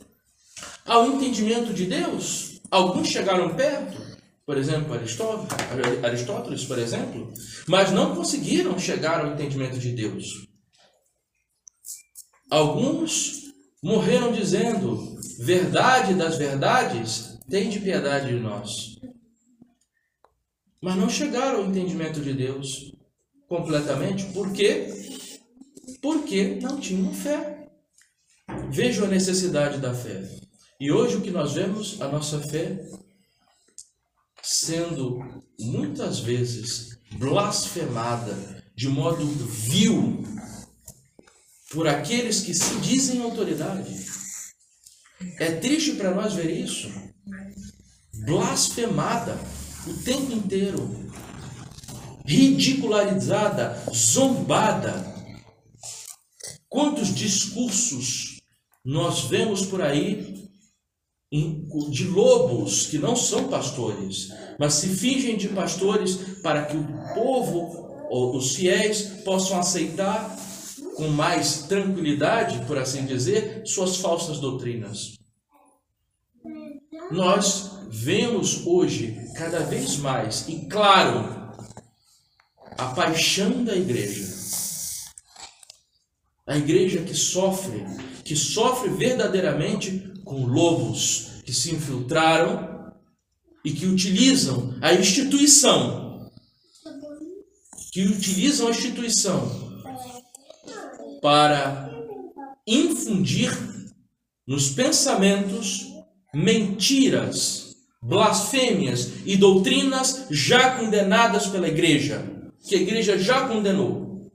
ao 0.84 1.06
entendimento 1.06 1.72
de 1.72 1.86
Deus. 1.86 2.60
Alguns 2.70 3.08
chegaram 3.08 3.54
perto, 3.54 3.99
por 4.50 4.58
exemplo, 4.58 4.92
Aristóteles, 6.02 6.64
por 6.64 6.76
exemplo, 6.76 7.32
mas 7.68 7.92
não 7.92 8.16
conseguiram 8.16 8.76
chegar 8.80 9.20
ao 9.20 9.32
entendimento 9.32 9.78
de 9.78 9.92
Deus. 9.92 10.48
Alguns 12.50 13.42
morreram 13.80 14.32
dizendo: 14.32 15.16
verdade 15.38 16.14
das 16.14 16.36
verdades, 16.36 17.38
tem 17.48 17.70
de 17.70 17.78
piedade 17.78 18.30
de 18.30 18.40
nós. 18.40 18.96
Mas 20.82 20.96
não 20.96 21.08
chegaram 21.08 21.60
ao 21.60 21.66
entendimento 21.66 22.20
de 22.20 22.32
Deus 22.32 22.92
completamente, 23.48 24.32
por 24.32 24.52
quê? 24.52 24.92
Porque 26.02 26.58
não 26.60 26.80
tinham 26.80 27.14
fé. 27.14 27.68
Vejam 28.68 29.04
a 29.04 29.08
necessidade 29.10 29.78
da 29.78 29.94
fé. 29.94 30.28
E 30.80 30.90
hoje 30.90 31.18
o 31.18 31.20
que 31.20 31.30
nós 31.30 31.52
vemos, 31.52 32.00
a 32.00 32.08
nossa 32.08 32.40
fé 32.40 32.84
sendo 34.60 35.42
muitas 35.58 36.20
vezes 36.20 36.98
blasfemada 37.12 38.62
de 38.76 38.88
modo 38.88 39.24
vil 39.26 40.22
por 41.70 41.88
aqueles 41.88 42.40
que 42.40 42.52
se 42.52 42.76
dizem 42.80 43.22
autoridade. 43.22 43.94
É 45.38 45.52
triste 45.52 45.92
para 45.92 46.14
nós 46.14 46.34
ver 46.34 46.50
isso. 46.50 46.90
Blasfemada 48.24 49.38
o 49.86 49.94
tempo 50.02 50.32
inteiro, 50.32 51.10
ridicularizada, 52.26 53.82
zombada. 53.94 55.08
Quantos 56.68 57.14
discursos 57.14 58.40
nós 58.84 59.22
vemos 59.22 59.64
por 59.66 59.80
aí 59.80 60.29
de 61.32 62.08
lobos 62.08 62.86
que 62.86 62.98
não 62.98 63.14
são 63.14 63.46
pastores, 63.46 64.32
mas 64.58 64.74
se 64.74 64.88
fingem 64.88 65.36
de 65.36 65.48
pastores 65.48 66.16
para 66.42 66.64
que 66.64 66.76
o 66.76 66.84
povo 67.14 67.88
ou 68.10 68.36
os 68.36 68.56
fiéis 68.56 69.02
possam 69.24 69.60
aceitar 69.60 70.36
com 70.96 71.06
mais 71.08 71.62
tranquilidade, 71.62 72.66
por 72.66 72.76
assim 72.76 73.06
dizer, 73.06 73.62
suas 73.64 73.98
falsas 73.98 74.40
doutrinas. 74.40 75.14
Nós 77.12 77.70
vemos 77.88 78.66
hoje 78.66 79.16
cada 79.36 79.60
vez 79.60 79.98
mais 79.98 80.48
e 80.48 80.66
claro 80.66 81.54
a 82.76 82.86
paixão 82.86 83.62
da 83.62 83.76
igreja. 83.76 84.28
A 86.44 86.56
igreja 86.56 87.02
que 87.02 87.14
sofre, 87.14 87.84
que 88.24 88.34
sofre 88.34 88.90
verdadeiramente 88.90 90.09
com 90.30 90.46
lobos 90.46 91.42
que 91.44 91.52
se 91.52 91.74
infiltraram 91.74 92.92
e 93.64 93.72
que 93.72 93.84
utilizam 93.84 94.78
a 94.80 94.94
instituição, 94.94 96.30
que 97.92 98.04
utilizam 98.04 98.68
a 98.68 98.70
instituição 98.70 99.82
para 101.20 101.90
infundir 102.64 103.50
nos 104.46 104.68
pensamentos 104.68 105.88
mentiras, 106.32 107.74
blasfêmias 108.00 109.10
e 109.26 109.36
doutrinas 109.36 110.26
já 110.30 110.78
condenadas 110.78 111.48
pela 111.48 111.66
igreja, 111.66 112.24
que 112.68 112.76
a 112.76 112.80
igreja 112.80 113.18
já 113.18 113.48
condenou. 113.48 114.30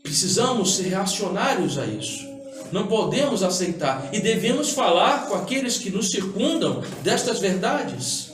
Precisamos 0.00 0.76
ser 0.76 0.90
reacionários 0.90 1.76
a 1.76 1.86
isso. 1.86 2.33
Não 2.74 2.88
podemos 2.88 3.44
aceitar 3.44 4.08
e 4.12 4.18
devemos 4.18 4.70
falar 4.70 5.28
com 5.28 5.36
aqueles 5.36 5.78
que 5.78 5.90
nos 5.90 6.10
circundam 6.10 6.82
destas 7.04 7.38
verdades. 7.38 8.32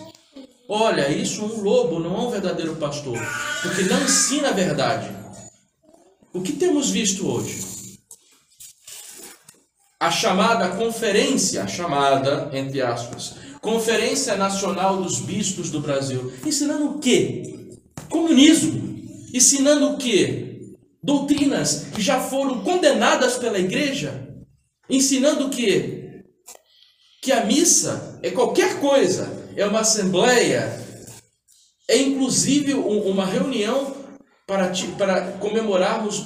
Olha, 0.67 1.11
isso 1.11 1.45
um 1.45 1.61
lobo, 1.61 2.01
não 2.01 2.17
é 2.17 2.21
um 2.21 2.31
verdadeiro 2.31 2.75
pastor, 2.77 3.19
porque 3.61 3.83
não 3.83 4.03
ensina 4.03 4.49
a 4.49 4.53
verdade. 4.53 5.15
O 6.33 6.41
que 6.41 6.55
temos 6.55 6.89
visto 6.89 7.29
hoje? 7.31 7.99
A 10.01 10.11
chamada 10.11 10.71
conferência, 10.71 11.69
chamada, 11.69 12.49
entre 12.55 12.81
aspas, 12.81 13.35
Conferência 13.61 14.39
Nacional 14.39 15.03
dos 15.03 15.21
Bispos 15.21 15.69
do 15.69 15.81
Brasil, 15.81 16.33
ensinando 16.47 16.93
o 16.93 16.99
quê? 16.99 17.75
Comunismo. 18.09 19.05
Ensinando 19.35 19.91
o 19.91 19.99
quê? 19.99 20.73
Doutrinas 21.03 21.89
que 21.95 22.01
já 22.01 22.19
foram 22.19 22.65
condenadas 22.65 23.37
pela 23.37 23.59
igreja. 23.59 24.30
Ensinando 24.91 25.47
o 25.47 25.51
quê? 25.51 26.25
Que 27.23 27.33
a 27.33 27.45
missa 27.45 28.19
é 28.23 28.31
qualquer 28.31 28.81
coisa, 28.81 29.31
é 29.57 29.65
uma 29.65 29.81
assembleia, 29.81 30.81
é 31.89 31.97
inclusive 31.97 32.75
uma 32.75 33.25
reunião 33.25 33.95
para, 34.47 34.73
para 34.99 35.33
comemorarmos 35.39 36.25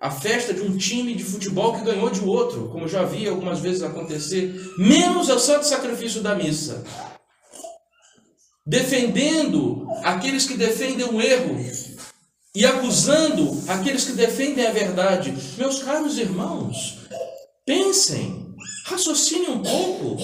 a 0.00 0.10
festa 0.10 0.52
de 0.52 0.62
um 0.62 0.76
time 0.76 1.14
de 1.14 1.22
futebol 1.22 1.74
que 1.74 1.84
ganhou 1.84 2.10
de 2.10 2.20
outro, 2.20 2.68
como 2.70 2.88
já 2.88 3.04
vi 3.04 3.28
algumas 3.28 3.60
vezes 3.60 3.82
acontecer, 3.82 4.52
menos 4.76 5.28
o 5.28 5.38
santo 5.38 5.64
sacrifício 5.64 6.22
da 6.22 6.34
missa. 6.34 6.84
Defendendo 8.66 9.86
aqueles 10.02 10.44
que 10.44 10.54
defendem 10.54 11.06
o 11.06 11.20
erro 11.20 11.56
e 12.52 12.66
acusando 12.66 13.62
aqueles 13.68 14.04
que 14.04 14.12
defendem 14.12 14.66
a 14.66 14.72
verdade. 14.72 15.32
Meus 15.56 15.82
caros 15.82 16.18
irmãos, 16.18 17.06
pensem, 17.66 18.54
raciocinem 18.84 19.50
um 19.50 19.62
pouco. 19.62 20.16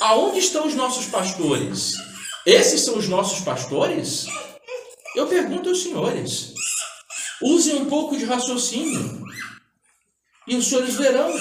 Aonde 0.00 0.38
estão 0.38 0.66
os 0.66 0.74
nossos 0.74 1.06
pastores? 1.06 1.94
Esses 2.46 2.82
são 2.82 2.96
os 2.96 3.08
nossos 3.08 3.40
pastores? 3.40 4.26
Eu 5.16 5.26
pergunto 5.26 5.68
aos 5.68 5.82
senhores. 5.82 6.54
Usem 7.42 7.76
um 7.76 7.86
pouco 7.86 8.16
de 8.16 8.24
raciocínio. 8.24 9.26
E 10.46 10.54
os 10.54 10.68
senhores 10.68 10.94
verão. 10.94 11.34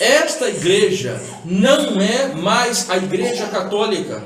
Esta 0.00 0.48
igreja 0.48 1.20
não 1.44 2.00
é 2.00 2.34
mais 2.34 2.90
a 2.90 2.96
igreja 2.96 3.46
católica. 3.46 4.24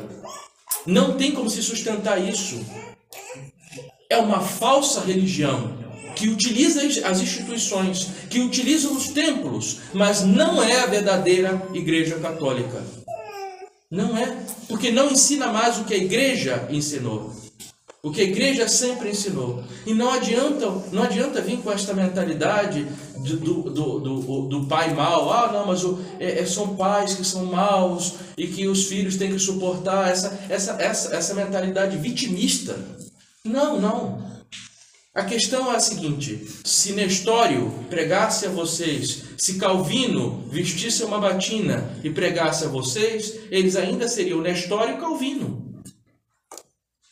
Não 0.87 1.16
tem 1.16 1.33
como 1.33 1.50
se 1.50 1.62
sustentar 1.62 2.18
isso. 2.18 2.64
É 4.09 4.16
uma 4.16 4.40
falsa 4.40 5.00
religião 5.00 5.75
que 6.16 6.29
utiliza 6.29 6.81
as 7.07 7.20
instituições, 7.20 8.09
que 8.31 8.40
utiliza 8.40 8.88
os 8.88 9.09
templos, 9.09 9.81
mas 9.92 10.22
não 10.24 10.62
é 10.62 10.81
a 10.81 10.87
verdadeira 10.87 11.68
igreja 11.74 12.18
católica. 12.18 12.83
Não 13.90 14.16
é, 14.16 14.37
porque 14.66 14.90
não 14.90 15.11
ensina 15.11 15.48
mais 15.52 15.79
o 15.79 15.85
que 15.85 15.94
a 15.94 15.98
igreja 15.98 16.66
ensinou. 16.70 17.33
O 18.02 18.11
que 18.11 18.20
a 18.20 18.24
igreja 18.24 18.68
sempre 18.68 19.11
ensinou. 19.11 19.62
E 19.85 19.92
não 19.92 20.11
adianta, 20.11 20.66
não 20.92 21.02
adianta 21.02 21.42
vir 21.42 21.59
com 21.59 21.70
esta 21.70 21.92
mentalidade 21.92 22.87
do, 23.16 23.37
do, 23.70 24.00
do, 24.00 24.48
do, 24.48 24.66
pai 24.66 24.94
mau. 24.94 25.31
Ah, 25.33 25.50
não, 25.52 25.66
mas 25.66 25.85
o, 25.85 25.98
é, 26.18 26.40
é, 26.40 26.46
são 26.46 26.76
pais 26.76 27.14
que 27.14 27.24
são 27.24 27.46
maus 27.46 28.14
e 28.38 28.46
que 28.46 28.68
os 28.68 28.87
filhos 28.87 29.16
têm 29.16 29.33
que 29.33 29.38
suportar 29.38 30.09
essa, 30.09 30.38
essa, 30.48 30.72
essa, 30.81 31.14
essa 31.14 31.35
mentalidade 31.35 31.96
vitimista. 31.96 32.79
Não, 33.44 33.81
não. 33.81 34.36
A 35.16 35.24
questão 35.24 35.72
é 35.72 35.76
a 35.76 35.81
seguinte: 35.81 36.46
se 36.62 36.92
Nestório 36.92 37.70
pregasse 37.88 38.44
a 38.44 38.50
vocês, 38.50 39.22
se 39.38 39.59
Calvino 39.59 40.46
vestisse 40.50 41.02
uma 41.02 41.18
batina 41.18 41.98
e 42.05 42.11
pregasse 42.11 42.66
a 42.66 42.68
vocês, 42.68 43.35
eles 43.50 43.76
ainda 43.76 44.09
seriam 44.09 44.42
Nestório 44.42 44.96
e 44.96 45.00
Calvino. 45.00 45.83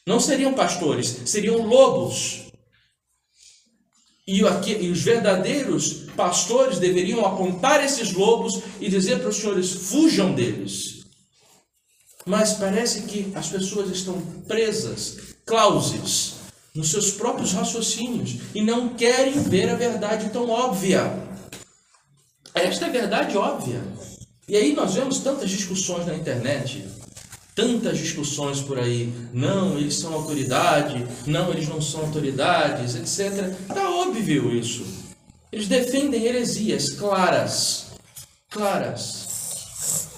Não 0.06 0.20
seriam 0.20 0.52
pastores, 0.52 1.22
seriam 1.24 1.66
lobos. 1.66 2.42
E, 4.26 4.46
aqui, 4.46 4.72
e 4.72 4.90
os 4.90 5.00
verdadeiros 5.00 6.04
pastores 6.14 6.78
deveriam 6.78 7.24
apontar 7.24 7.82
esses 7.82 8.12
lobos 8.12 8.60
e 8.82 8.90
dizer 8.90 9.20
para 9.20 9.30
os 9.30 9.36
senhores: 9.36 9.72
fujam 9.72 10.34
deles. 10.34 11.06
Mas 12.26 12.52
parece 12.52 13.04
que 13.04 13.32
as 13.34 13.48
pessoas 13.48 13.88
estão 13.90 14.20
presas, 14.46 15.36
clauses, 15.46 16.33
nos 16.74 16.90
seus 16.90 17.12
próprios 17.12 17.52
raciocínios 17.52 18.36
e 18.54 18.62
não 18.62 18.90
querem 18.90 19.40
ver 19.42 19.68
a 19.68 19.76
verdade 19.76 20.30
tão 20.30 20.48
óbvia. 20.48 21.12
Esta 22.54 22.86
é 22.86 22.88
a 22.88 22.92
verdade 22.92 23.36
óbvia. 23.36 23.82
E 24.48 24.56
aí 24.56 24.74
nós 24.74 24.94
vemos 24.94 25.18
tantas 25.18 25.50
discussões 25.50 26.06
na 26.06 26.14
internet 26.14 26.84
tantas 27.54 27.98
discussões 27.98 28.60
por 28.60 28.78
aí. 28.78 29.12
Não, 29.32 29.78
eles 29.78 29.94
são 29.96 30.12
autoridade, 30.12 31.06
não, 31.26 31.50
eles 31.50 31.68
não 31.68 31.80
são 31.80 32.00
autoridades, 32.00 32.94
etc. 32.94 33.52
Está 33.68 33.90
óbvio 33.90 34.52
isso. 34.52 34.84
Eles 35.52 35.68
defendem 35.68 36.24
heresias 36.24 36.90
claras. 36.90 37.92
Claras. 38.50 40.08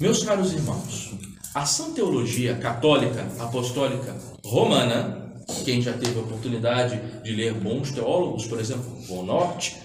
Meus 0.00 0.22
caros 0.22 0.52
irmãos, 0.52 1.12
a 1.54 1.66
sã 1.66 1.90
teologia 1.90 2.56
católica, 2.56 3.26
apostólica, 3.40 4.16
romana, 4.44 5.27
quem 5.64 5.80
já 5.80 5.96
teve 5.96 6.18
a 6.18 6.22
oportunidade 6.22 7.22
de 7.22 7.32
ler 7.32 7.54
bons 7.54 7.90
teólogos, 7.90 8.46
por 8.46 8.60
exemplo, 8.60 8.90
o 9.08 9.22
Norte, 9.22 9.80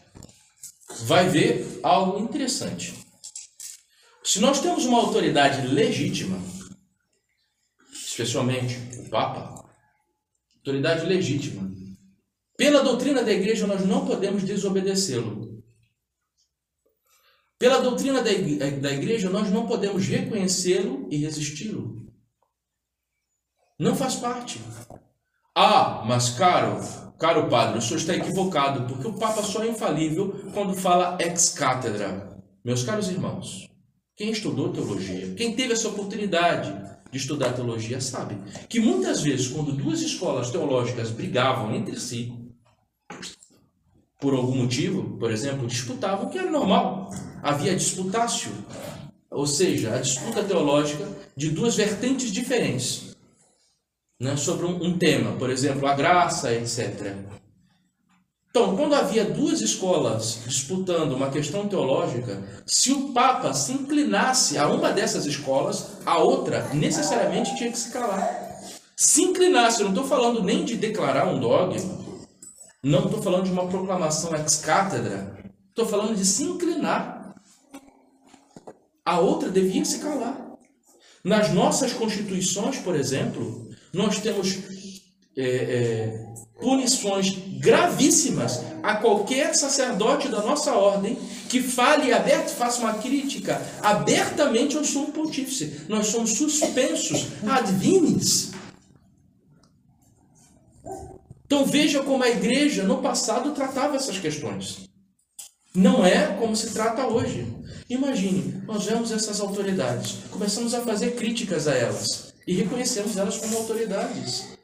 vai 1.05 1.27
ver 1.29 1.79
algo 1.81 2.19
interessante. 2.19 2.93
Se 4.23 4.39
nós 4.39 4.61
temos 4.61 4.85
uma 4.85 4.99
autoridade 4.99 5.67
legítima, 5.67 6.39
especialmente 7.91 8.77
o 8.99 9.09
Papa, 9.09 9.69
autoridade 10.57 11.05
legítima, 11.05 11.71
pela 12.55 12.83
doutrina 12.83 13.23
da 13.23 13.31
igreja 13.31 13.65
nós 13.67 13.85
não 13.85 14.05
podemos 14.05 14.43
desobedecê-lo. 14.43 15.63
Pela 17.57 17.79
doutrina 17.79 18.21
da 18.21 18.91
igreja 18.91 19.29
nós 19.29 19.49
não 19.49 19.65
podemos 19.65 20.05
reconhecê-lo 20.07 21.07
e 21.09 21.17
resisti-lo. 21.17 22.03
Não 23.79 23.95
faz 23.95 24.15
parte. 24.15 24.59
Ah, 25.55 26.03
mas 26.07 26.31
caro, 26.31 26.79
caro 27.19 27.47
padre, 27.47 27.77
o 27.77 27.81
senhor 27.81 27.97
está 27.97 28.15
equivocado, 28.15 28.87
porque 28.87 29.07
o 29.07 29.13
Papa 29.13 29.43
só 29.43 29.63
é 29.63 29.67
infalível 29.67 30.33
quando 30.51 30.73
fala 30.73 31.15
ex 31.21 31.49
cátedra. 31.49 32.41
Meus 32.65 32.81
caros 32.81 33.07
irmãos, 33.07 33.69
quem 34.15 34.31
estudou 34.31 34.73
teologia, 34.73 35.35
quem 35.35 35.55
teve 35.55 35.73
essa 35.73 35.89
oportunidade 35.89 36.73
de 37.11 37.19
estudar 37.19 37.53
teologia 37.53 38.01
sabe 38.01 38.35
que 38.67 38.79
muitas 38.79 39.21
vezes, 39.21 39.47
quando 39.47 39.73
duas 39.73 40.01
escolas 40.01 40.49
teológicas 40.49 41.11
brigavam 41.11 41.75
entre 41.75 41.99
si, 41.99 42.33
por 44.19 44.33
algum 44.33 44.55
motivo, 44.55 45.19
por 45.19 45.29
exemplo, 45.29 45.67
disputavam, 45.67 46.29
que 46.29 46.39
era 46.39 46.49
normal. 46.49 47.11
Havia 47.43 47.75
disputácio, 47.75 48.51
ou 49.29 49.45
seja, 49.45 49.93
a 49.93 49.99
disputa 49.99 50.43
teológica 50.43 51.07
de 51.37 51.51
duas 51.51 51.75
vertentes 51.75 52.31
diferentes 52.31 53.12
né, 54.19 54.35
sobre 54.37 54.65
um, 54.65 54.83
um 54.83 54.97
tema, 54.97 55.33
por 55.37 55.49
exemplo, 55.49 55.87
a 55.87 55.93
graça, 55.93 56.53
etc. 56.53 57.15
Então, 58.49 58.75
quando 58.75 58.93
havia 58.93 59.25
duas 59.25 59.61
escolas 59.61 60.41
disputando 60.45 61.13
uma 61.13 61.31
questão 61.31 61.67
teológica, 61.67 62.43
se 62.67 62.91
o 62.91 63.11
Papa 63.11 63.51
se 63.51 63.71
inclinasse 63.71 64.59
a 64.59 64.67
uma 64.67 64.91
dessas 64.91 65.25
escolas, 65.25 65.97
a 66.05 66.19
outra 66.19 66.69
necessariamente 66.71 67.55
tinha 67.55 67.71
que 67.71 67.79
se 67.79 67.91
calar. 67.91 68.43
Se 68.95 69.23
inclinasse, 69.23 69.81
eu 69.81 69.85
não 69.85 69.93
estou 69.93 70.07
falando 70.07 70.43
nem 70.43 70.63
de 70.63 70.75
declarar 70.75 71.27
um 71.27 71.39
dogma, 71.39 72.03
não 72.83 73.05
estou 73.05 73.23
falando 73.23 73.45
de 73.45 73.51
uma 73.51 73.67
proclamação 73.67 74.35
ex 74.35 74.57
cátedra, 74.57 75.35
estou 75.69 75.87
falando 75.87 76.15
de 76.15 76.25
se 76.25 76.43
inclinar. 76.43 77.33
A 79.03 79.19
outra 79.19 79.49
devia 79.49 79.83
se 79.83 79.97
calar. 79.97 80.37
Nas 81.23 81.51
nossas 81.51 81.91
constituições, 81.91 82.77
por 82.77 82.95
exemplo, 82.95 83.62
nós 83.93 84.19
temos 84.19 84.57
é, 85.37 85.45
é, 85.45 86.25
punições 86.59 87.37
gravíssimas 87.59 88.61
a 88.81 88.95
qualquer 88.95 89.53
sacerdote 89.53 90.27
da 90.27 90.41
nossa 90.41 90.73
ordem 90.73 91.15
que 91.47 91.61
fale 91.61 92.11
aberto, 92.11 92.49
faça 92.49 92.79
uma 92.79 92.95
crítica 92.95 93.61
abertamente 93.81 94.75
ao 94.75 94.83
sumo 94.83 95.11
pontífice. 95.11 95.85
Nós 95.87 96.07
somos 96.07 96.31
suspensos 96.31 97.27
ad 97.47 97.71
vinis. 97.73 98.51
Então 101.45 101.65
veja 101.65 102.01
como 102.01 102.23
a 102.23 102.29
igreja 102.29 102.83
no 102.83 102.97
passado 102.97 103.51
tratava 103.51 103.95
essas 103.95 104.17
questões. 104.17 104.89
Não 105.75 106.03
é 106.03 106.35
como 106.39 106.55
se 106.55 106.73
trata 106.73 107.05
hoje. 107.05 107.47
Imagine, 107.89 108.63
nós 108.65 108.85
vemos 108.85 109.11
essas 109.11 109.39
autoridades, 109.39 110.17
começamos 110.31 110.73
a 110.73 110.81
fazer 110.81 111.15
críticas 111.15 111.67
a 111.67 111.75
elas 111.75 112.32
e 112.47 112.53
reconhecemos 112.53 113.17
elas 113.17 113.37
como 113.37 113.57
autoridades. 113.57 114.57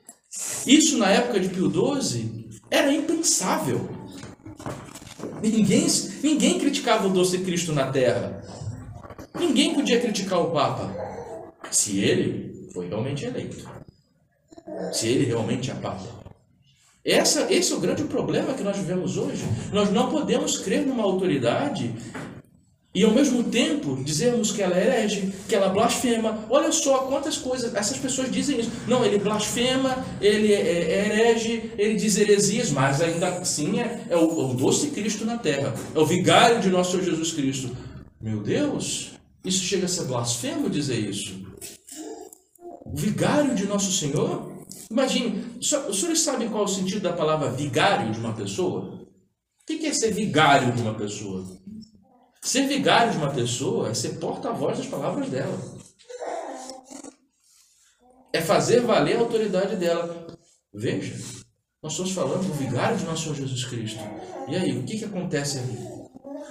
Isso 0.66 0.98
na 0.98 1.10
época 1.10 1.40
de 1.40 1.50
Pio 1.50 1.72
XII 1.72 2.50
era 2.70 2.92
impensável. 2.92 3.90
Ninguém, 5.42 5.88
ninguém 6.22 6.60
criticava 6.60 7.08
o 7.08 7.12
doce 7.12 7.40
Cristo 7.40 7.74
na 7.74 7.92
terra. 7.92 8.44
Ninguém 9.38 9.74
podia 9.74 10.00
criticar 10.00 10.40
o 10.40 10.52
Papa. 10.52 10.94
Se 11.72 12.00
ele 12.00 12.70
foi 12.74 12.88
realmente 12.88 13.26
eleito. 13.26 13.70
Se 14.92 15.08
ele 15.08 15.26
realmente 15.26 15.72
é 15.72 15.74
Papa. 15.76 16.20
Essa, 17.04 17.52
esse 17.52 17.72
é 17.72 17.76
o 17.76 17.80
grande 17.80 18.04
problema 18.04 18.54
que 18.54 18.64
nós 18.64 18.78
vivemos 18.78 19.18
hoje. 19.18 19.44
Nós 19.72 19.92
não 19.92 20.10
podemos 20.12 20.60
crer 20.60 20.86
numa 20.86 21.04
autoridade 21.04 21.96
e 22.94 23.04
ao 23.04 23.12
mesmo 23.12 23.44
tempo 23.44 24.04
dizermos 24.04 24.52
que 24.52 24.64
ela 24.64 24.76
é 24.76 24.88
herege, 24.88 25.32
que 25.48 25.54
ela 25.54 25.70
blasfema. 25.70 26.46
Olha 26.50 26.72
só 26.72 27.00
quantas 27.00 27.38
coisas 27.38 27.76
essas 27.76 27.98
pessoas 27.98 28.32
dizem 28.32 28.60
isso. 28.60 28.72
Não, 28.88 29.06
ele 29.06 29.20
blasfema, 29.20 30.04
ele 30.20 30.52
é, 30.52 30.60
é 30.60 31.06
herege, 31.06 31.72
ele 31.78 31.96
diz 31.96 32.18
heresias, 32.18 32.72
mas 32.72 33.00
ainda 33.00 33.28
assim 33.28 33.80
é, 33.80 34.06
é, 34.10 34.18
o, 34.18 34.22
é 34.22 34.24
o 34.24 34.54
doce 34.56 34.90
Cristo 34.90 35.24
na 35.24 35.38
terra, 35.38 35.74
é 35.94 36.00
o 36.00 36.06
vigário 36.06 36.60
de 36.60 36.70
nosso 36.70 36.92
Senhor 36.92 37.04
Jesus 37.04 37.32
Cristo. 37.32 37.78
Meu 38.20 38.42
Deus, 38.42 39.12
isso 39.46 39.64
chega 39.64 39.86
a 39.86 39.90
ser 39.90 40.06
blasfemo 40.06 40.68
dizer 40.68 40.98
isso. 40.98 41.48
O 42.84 42.96
vigário 42.96 43.54
de 43.54 43.68
nosso 43.68 43.92
Senhor? 43.92 44.66
Imagine, 44.90 45.46
os 45.60 46.00
senhores 46.00 46.22
sabem 46.22 46.50
qual 46.50 46.64
é 46.64 46.66
o 46.66 46.68
sentido 46.68 47.02
da 47.02 47.14
palavra 47.14 47.52
vigário 47.52 48.12
de 48.12 48.20
uma 48.20 48.34
pessoa? 48.34 49.00
O 49.62 49.66
que 49.66 49.86
é 49.86 49.94
ser 49.94 50.12
vigário 50.12 50.74
de 50.74 50.82
uma 50.82 50.96
pessoa? 50.96 51.46
Ser 52.42 52.68
vigário 52.68 53.12
de 53.12 53.18
uma 53.18 53.32
pessoa 53.32 53.90
é 53.90 53.94
ser 53.94 54.20
porta-voz 54.20 54.78
das 54.78 54.88
palavras 54.88 55.30
dela. 55.30 55.58
É 58.32 58.42
fazer 58.42 58.82
valer 58.82 59.18
a 59.18 59.20
autoridade 59.20 59.76
dela. 59.76 60.28
Veja, 60.74 61.16
nós 61.82 61.94
estamos 61.94 62.12
falando 62.12 62.48
do 62.48 62.54
vigário 62.54 62.98
de 62.98 63.06
nosso 63.06 63.24
Senhor 63.24 63.36
Jesus 63.36 63.66
Cristo. 63.66 64.00
E 64.48 64.56
aí, 64.56 64.78
o 64.78 64.84
que, 64.84 64.98
que 64.98 65.06
acontece 65.06 65.60
ali? 65.60 65.78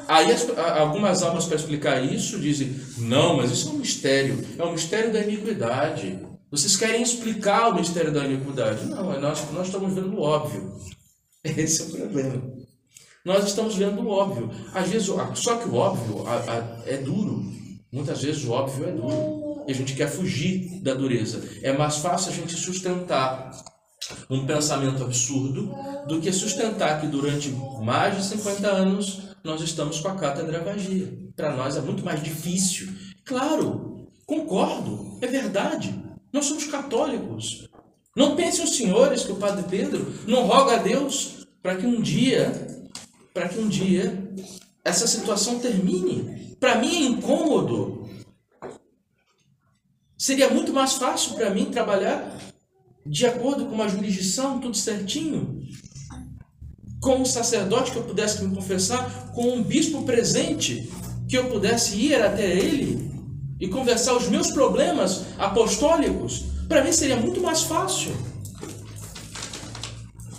Aí 0.06 0.32
as, 0.32 0.48
algumas 0.58 1.22
almas 1.22 1.46
para 1.46 1.56
explicar 1.56 2.02
isso 2.02 2.38
dizem, 2.38 2.78
não, 2.98 3.36
mas 3.36 3.50
isso 3.50 3.68
é 3.68 3.72
um 3.72 3.78
mistério, 3.78 4.46
é 4.58 4.64
um 4.64 4.72
mistério 4.72 5.12
da 5.12 5.20
iniquidade. 5.20 6.18
Vocês 6.50 6.76
querem 6.76 7.02
explicar 7.02 7.68
o 7.68 7.74
mistério 7.74 8.12
da 8.12 8.24
iniquidade? 8.24 8.86
Não, 8.86 9.12
é 9.12 9.18
nós, 9.18 9.50
nós 9.52 9.66
estamos 9.66 9.92
vendo 9.92 10.16
o 10.16 10.22
óbvio. 10.22 10.74
Esse 11.44 11.82
é 11.82 11.84
o 11.84 11.90
problema. 11.90 12.57
Nós 13.28 13.44
estamos 13.44 13.74
vendo 13.74 14.00
o 14.00 14.08
óbvio. 14.08 14.50
Às 14.72 14.88
vezes, 14.88 15.06
só 15.34 15.56
que 15.56 15.68
o 15.68 15.74
óbvio 15.74 16.24
é 16.86 16.96
duro. 16.96 17.44
Muitas 17.92 18.22
vezes 18.22 18.42
o 18.46 18.52
óbvio 18.52 18.88
é 18.88 18.90
duro. 18.90 19.64
E 19.68 19.70
a 19.70 19.74
gente 19.74 19.94
quer 19.94 20.08
fugir 20.08 20.80
da 20.80 20.94
dureza. 20.94 21.46
É 21.62 21.76
mais 21.76 21.98
fácil 21.98 22.32
a 22.32 22.34
gente 22.34 22.54
sustentar 22.54 23.50
um 24.30 24.46
pensamento 24.46 25.04
absurdo 25.04 25.70
do 26.06 26.22
que 26.22 26.32
sustentar 26.32 27.02
que 27.02 27.06
durante 27.06 27.50
mais 27.82 28.16
de 28.16 28.24
50 28.24 28.66
anos 28.66 29.20
nós 29.44 29.60
estamos 29.60 30.00
com 30.00 30.08
a 30.08 30.14
cátedra 30.14 30.64
vazia. 30.64 31.12
Para 31.36 31.54
nós 31.54 31.76
é 31.76 31.82
muito 31.82 32.02
mais 32.02 32.22
difícil. 32.22 32.88
Claro, 33.26 34.08
concordo, 34.24 35.18
é 35.20 35.26
verdade. 35.26 35.94
Nós 36.32 36.46
somos 36.46 36.64
católicos. 36.64 37.68
Não 38.16 38.34
pensem 38.34 38.64
os 38.64 38.74
senhores 38.74 39.22
que 39.22 39.32
o 39.32 39.36
Padre 39.36 39.66
Pedro 39.68 40.14
não 40.26 40.46
roga 40.46 40.76
a 40.76 40.78
Deus 40.78 41.46
para 41.62 41.76
que 41.76 41.84
um 41.84 42.00
dia, 42.00 42.77
para 43.32 43.48
que 43.48 43.58
um 43.58 43.68
dia 43.68 44.16
essa 44.84 45.06
situação 45.06 45.58
termine. 45.58 46.56
Para 46.58 46.76
mim 46.76 46.96
é 46.96 47.06
incômodo. 47.06 48.08
Seria 50.16 50.48
muito 50.50 50.72
mais 50.72 50.94
fácil 50.94 51.34
para 51.34 51.50
mim 51.50 51.66
trabalhar 51.66 52.36
de 53.06 53.26
acordo 53.26 53.66
com 53.66 53.74
uma 53.74 53.88
jurisdição, 53.88 54.58
tudo 54.58 54.76
certinho. 54.76 55.62
Com 57.00 57.18
um 57.20 57.24
sacerdote 57.24 57.92
que 57.92 57.98
eu 57.98 58.02
pudesse 58.02 58.44
me 58.44 58.54
confessar, 58.54 59.32
com 59.32 59.52
um 59.52 59.62
bispo 59.62 60.02
presente 60.02 60.90
que 61.28 61.36
eu 61.36 61.48
pudesse 61.48 61.96
ir 61.96 62.20
até 62.20 62.50
ele 62.50 63.08
e 63.60 63.68
conversar 63.68 64.16
os 64.16 64.28
meus 64.28 64.50
problemas 64.50 65.24
apostólicos, 65.38 66.44
para 66.68 66.82
mim 66.82 66.92
seria 66.92 67.16
muito 67.16 67.40
mais 67.40 67.62
fácil. 67.62 68.12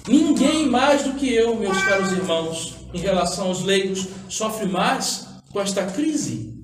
Ninguém 0.07 0.67
mais 0.67 1.03
do 1.03 1.13
que 1.13 1.33
eu, 1.33 1.55
meus 1.55 1.77
caros 1.83 2.11
irmãos, 2.11 2.78
em 2.93 2.99
relação 2.99 3.47
aos 3.47 3.63
leigos, 3.63 4.07
sofre 4.27 4.65
mais 4.67 5.27
com 5.51 5.59
esta 5.59 5.85
crise. 5.85 6.57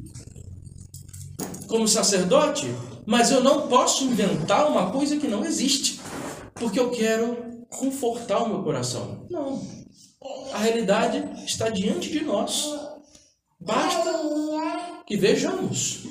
Como 1.68 1.88
sacerdote, 1.88 2.68
mas 3.06 3.32
eu 3.32 3.44
não 3.44 3.68
posso 3.68 4.06
inventar 4.06 4.70
uma 4.70 4.92
coisa 4.92 5.18
que 5.18 5.28
não 5.28 5.46
existe, 5.46 6.00
porque 6.54 6.80
eu 6.80 6.92
quero 6.92 7.66
confortar 7.70 8.40
o 8.40 8.50
meu 8.50 8.64
coração. 8.64 9.26
Não. 9.30 9.62
A 10.54 10.58
realidade 10.58 11.46
está 11.46 11.70
diante 11.70 12.10
de 12.10 12.24
nós. 12.24 12.66
Basta 13.60 14.12
que 15.06 15.18
vejamos. 15.18 16.04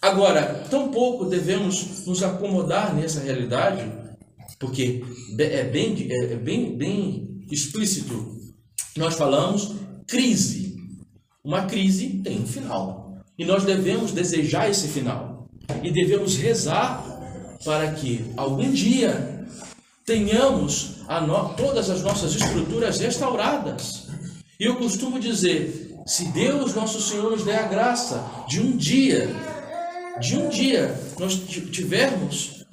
Agora, 0.00 0.66
tampouco 0.70 1.24
devemos 1.24 2.06
nos 2.06 2.22
acomodar 2.22 2.94
nessa 2.94 3.20
realidade, 3.20 3.90
porque 4.60 5.02
é 5.38 5.64
bem, 5.64 6.08
é 6.10 6.36
bem, 6.36 6.76
bem 6.76 7.46
explícito. 7.50 8.43
Nós 8.96 9.14
falamos 9.14 9.72
crise. 10.06 10.76
Uma 11.42 11.66
crise 11.66 12.20
tem 12.22 12.40
um 12.40 12.46
final. 12.46 13.18
E 13.38 13.44
nós 13.44 13.64
devemos 13.64 14.12
desejar 14.12 14.70
esse 14.70 14.88
final. 14.88 15.48
E 15.82 15.90
devemos 15.90 16.36
rezar 16.36 17.04
para 17.64 17.92
que 17.92 18.24
algum 18.36 18.70
dia 18.70 19.46
tenhamos 20.04 20.96
todas 21.56 21.90
as 21.90 22.02
nossas 22.02 22.34
estruturas 22.34 23.00
restauradas. 23.00 24.08
E 24.58 24.64
eu 24.64 24.76
costumo 24.76 25.18
dizer: 25.18 25.94
se 26.06 26.26
Deus, 26.26 26.74
nosso 26.74 27.00
Senhor, 27.00 27.30
nos 27.30 27.44
der 27.44 27.64
a 27.64 27.68
graça 27.68 28.24
de 28.48 28.60
um 28.60 28.76
dia 28.76 29.28
de 30.20 30.36
um 30.36 30.48
dia 30.48 30.94
nós 31.18 31.34
tivermos 31.70 32.64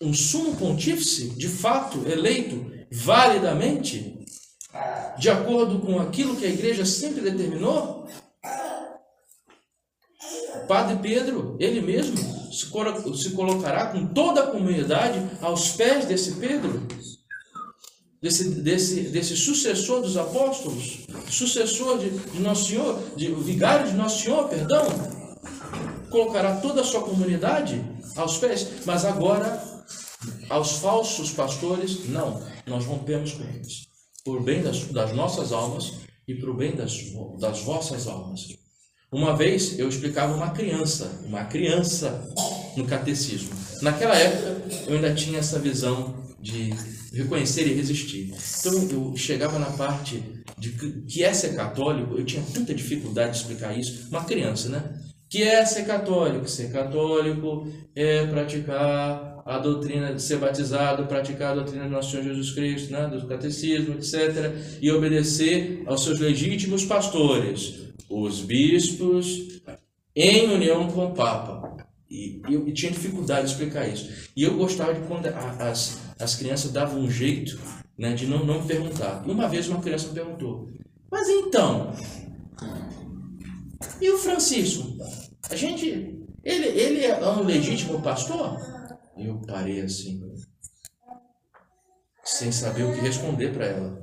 um 0.00 0.12
sumo 0.12 0.56
pontífice, 0.56 1.28
de 1.30 1.48
fato, 1.48 2.08
eleito 2.08 2.72
validamente, 2.90 4.21
de 5.18 5.30
acordo 5.30 5.80
com 5.80 6.00
aquilo 6.00 6.36
que 6.36 6.46
a 6.46 6.50
igreja 6.50 6.84
sempre 6.84 7.20
determinou, 7.20 8.06
o 10.54 10.66
Padre 10.66 10.96
Pedro, 10.96 11.56
ele 11.58 11.80
mesmo, 11.80 12.16
se, 12.52 13.30
colocará 13.30 13.86
com 13.86 14.06
toda 14.06 14.42
a 14.42 14.46
comunidade 14.46 15.20
aos 15.40 15.70
pés 15.70 16.04
desse 16.04 16.32
Pedro, 16.34 16.86
desse, 18.20 18.48
desse, 18.60 19.00
desse 19.02 19.36
sucessor 19.36 20.00
dos 20.02 20.16
apóstolos, 20.16 21.06
sucessor 21.28 21.98
de, 21.98 22.10
de 22.10 22.40
Nosso 22.40 22.68
Senhor, 22.68 22.98
de, 23.16 23.32
vigário 23.34 23.90
de 23.90 23.96
Nosso 23.96 24.22
Senhor, 24.22 24.48
perdão, 24.48 24.84
colocará 26.10 26.56
toda 26.56 26.82
a 26.82 26.84
sua 26.84 27.02
comunidade 27.02 27.84
aos 28.16 28.38
pés, 28.38 28.68
mas 28.84 29.04
agora 29.04 29.62
aos 30.48 30.72
falsos 30.78 31.30
pastores, 31.30 32.08
não, 32.08 32.42
nós 32.66 32.84
rompemos 32.84 33.32
com 33.32 33.42
eles, 33.42 33.88
por 34.24 34.42
bem 34.42 34.62
das, 34.62 34.84
das 34.86 35.14
nossas 35.14 35.52
almas 35.52 35.92
e 36.26 36.34
para 36.34 36.50
o 36.50 36.54
bem 36.54 36.74
das, 36.74 36.96
das 37.40 37.60
vossas 37.62 38.06
almas. 38.06 38.48
Uma 39.10 39.36
vez 39.36 39.78
eu 39.78 39.88
explicava 39.88 40.34
uma 40.34 40.50
criança, 40.50 41.20
uma 41.26 41.44
criança 41.44 42.26
no 42.76 42.86
catecismo. 42.86 43.50
Naquela 43.82 44.16
época 44.16 44.62
eu 44.86 44.94
ainda 44.94 45.14
tinha 45.14 45.38
essa 45.38 45.58
visão 45.58 46.14
de 46.40 46.70
reconhecer 47.12 47.66
e 47.66 47.74
resistir. 47.74 48.34
Então 48.60 48.72
eu 48.90 49.16
chegava 49.16 49.58
na 49.58 49.70
parte 49.72 50.22
de 50.56 50.70
que 51.06 51.22
é 51.22 51.32
ser 51.34 51.54
católico, 51.54 52.16
eu 52.16 52.24
tinha 52.24 52.42
tanta 52.54 52.74
dificuldade 52.74 53.32
de 53.32 53.38
explicar 53.38 53.78
isso. 53.78 54.08
Uma 54.08 54.24
criança, 54.24 54.68
né? 54.68 55.11
Que 55.32 55.44
é 55.44 55.64
ser 55.64 55.86
católico? 55.86 56.46
Ser 56.46 56.70
católico 56.70 57.66
é 57.96 58.26
praticar 58.26 59.42
a 59.46 59.56
doutrina 59.56 60.12
de 60.12 60.20
ser 60.20 60.36
batizado, 60.36 61.06
praticar 61.06 61.52
a 61.52 61.54
doutrina 61.54 61.84
do 61.84 61.90
nosso 61.90 62.10
Senhor 62.10 62.24
Jesus 62.24 62.50
Cristo, 62.50 62.92
né? 62.92 63.06
do 63.06 63.26
catecismo, 63.26 63.94
etc. 63.94 64.52
E 64.82 64.92
obedecer 64.92 65.84
aos 65.86 66.04
seus 66.04 66.20
legítimos 66.20 66.84
pastores, 66.84 67.94
os 68.10 68.42
bispos, 68.42 69.62
em 70.14 70.50
união 70.50 70.86
com 70.88 71.06
o 71.06 71.14
Papa. 71.14 71.78
E 72.10 72.42
eu, 72.50 72.70
tinha 72.74 72.92
dificuldade 72.92 73.46
de 73.46 73.52
explicar 73.52 73.88
isso. 73.88 74.10
E 74.36 74.42
eu 74.42 74.54
gostava 74.58 74.92
de 74.92 75.00
quando 75.08 75.28
as, 75.28 75.98
as 76.20 76.34
crianças 76.34 76.70
davam 76.70 77.00
um 77.00 77.10
jeito 77.10 77.58
né, 77.96 78.12
de 78.12 78.26
não, 78.26 78.44
não 78.44 78.66
perguntar. 78.66 79.24
E 79.26 79.30
uma 79.30 79.48
vez 79.48 79.66
uma 79.66 79.80
criança 79.80 80.12
perguntou: 80.12 80.68
Mas 81.10 81.26
então, 81.30 81.94
e 84.00 84.10
o 84.10 84.18
Francisco? 84.18 84.96
A 85.50 85.56
gente. 85.56 86.18
Ele, 86.44 86.66
ele 86.66 87.04
é 87.04 87.18
um 87.28 87.44
legítimo 87.44 88.02
pastor? 88.02 88.58
Eu 89.16 89.40
parei 89.46 89.82
assim, 89.82 90.20
sem 92.24 92.50
saber 92.50 92.84
o 92.84 92.92
que 92.92 93.00
responder 93.00 93.52
para 93.52 93.66
ela. 93.66 94.02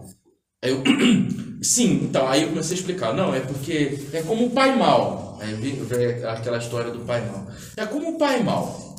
Aí 0.62 0.72
eu, 0.72 0.84
sim, 1.64 2.04
então, 2.04 2.28
aí 2.28 2.44
eu 2.44 2.50
comecei 2.50 2.76
a 2.76 2.80
explicar. 2.80 3.14
Não, 3.14 3.34
é 3.34 3.40
porque 3.40 4.00
é 4.14 4.22
como 4.24 4.46
o 4.46 4.52
pai 4.52 4.76
mal. 4.76 5.38
Aí 5.42 5.54
veio 5.54 6.30
aquela 6.30 6.58
história 6.58 6.92
do 6.92 7.06
pai 7.06 7.26
mal. 7.26 7.48
É 7.78 7.86
como 7.86 8.16
o 8.16 8.18
pai 8.18 8.44
mal. 8.44 8.90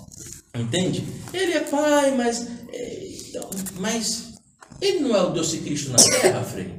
Entende? 0.55 1.07
Ele 1.33 1.53
é 1.53 1.61
pai, 1.61 2.15
mas. 2.17 2.49
É, 2.73 3.09
então, 3.29 3.49
mas. 3.79 4.35
Ele 4.81 5.01
não 5.01 5.15
é 5.15 5.23
o 5.23 5.31
doce 5.31 5.59
Cristo 5.59 5.91
na 5.91 5.99
terra, 5.99 6.43
Frei? 6.43 6.75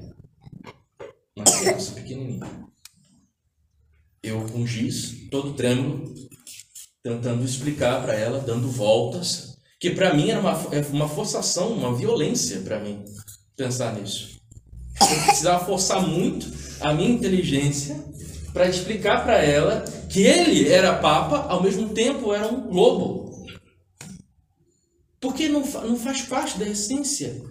Uma 1.36 1.46
criança 1.46 1.92
pequenininha. 1.94 2.71
Eu 4.24 4.46
com 4.46 4.66
giz, 4.68 5.28
todo 5.32 5.54
trêmulo, 5.54 6.14
tentando 7.04 7.44
explicar 7.44 8.04
para 8.04 8.14
ela, 8.14 8.40
dando 8.40 8.70
voltas, 8.70 9.58
que 9.80 9.90
para 9.90 10.14
mim 10.14 10.30
era 10.30 10.40
uma, 10.40 10.52
é 10.72 10.82
uma 10.92 11.10
forçação, 11.10 11.74
uma 11.74 11.96
violência 11.96 12.60
para 12.62 12.80
mim 12.80 13.04
pensar 13.56 13.96
nisso. 13.96 14.40
Eu 15.02 15.24
precisava 15.26 15.66
forçar 15.66 16.08
muito 16.08 16.46
a 16.80 16.94
minha 16.94 17.10
inteligência 17.10 17.96
para 18.54 18.70
explicar 18.70 19.24
para 19.24 19.44
ela 19.44 19.84
que 20.10 20.22
ele 20.22 20.68
era 20.68 20.98
papa, 20.98 21.48
ao 21.48 21.64
mesmo 21.64 21.90
tempo 21.90 22.34
era 22.34 22.48
um 22.48 22.70
lobo. 22.70 23.46
Porque 25.20 25.48
não, 25.48 25.62
não 25.62 25.98
faz 25.98 26.22
parte 26.22 26.60
da 26.60 26.68
essência 26.68 27.42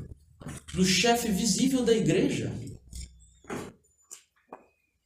do 0.74 0.84
chefe 0.84 1.30
visível 1.30 1.84
da 1.84 1.92
igreja. 1.92 2.52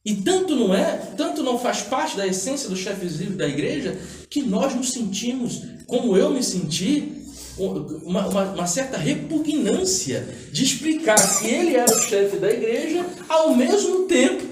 E 0.05 0.13
tanto 0.17 0.55
não 0.55 0.73
é, 0.73 0.97
tanto 1.17 1.41
não 1.41 1.57
faz 1.57 1.81
parte 1.81 2.15
da 2.15 2.27
essência 2.27 2.69
do 2.69 2.75
chefe 2.75 3.01
visível 3.01 3.35
da 3.35 3.47
igreja, 3.47 3.99
que 4.29 4.43
nós 4.43 4.75
nos 4.75 4.91
sentimos, 4.91 5.63
como 5.87 6.15
eu 6.15 6.29
me 6.29 6.43
senti, 6.43 7.23
uma, 7.57 8.27
uma, 8.27 8.43
uma, 8.51 8.67
certa 8.67 8.97
repugnância 8.97 10.27
de 10.51 10.63
explicar 10.63 11.15
que 11.39 11.47
ele 11.47 11.75
era 11.75 11.91
o 11.91 11.99
chefe 11.99 12.37
da 12.37 12.51
igreja, 12.51 13.03
ao 13.27 13.55
mesmo 13.55 14.03
tempo 14.03 14.45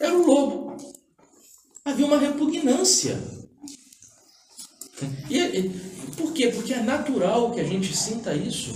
era 0.00 0.16
o 0.16 0.24
lobo. 0.24 0.76
Havia 1.84 2.06
uma 2.06 2.18
repugnância. 2.18 3.18
E, 5.28 5.38
e, 5.38 5.68
por 6.16 6.32
quê? 6.32 6.48
Porque 6.48 6.72
é 6.72 6.80
natural 6.80 7.50
que 7.50 7.60
a 7.60 7.64
gente 7.64 7.94
sinta 7.94 8.34
isso. 8.34 8.74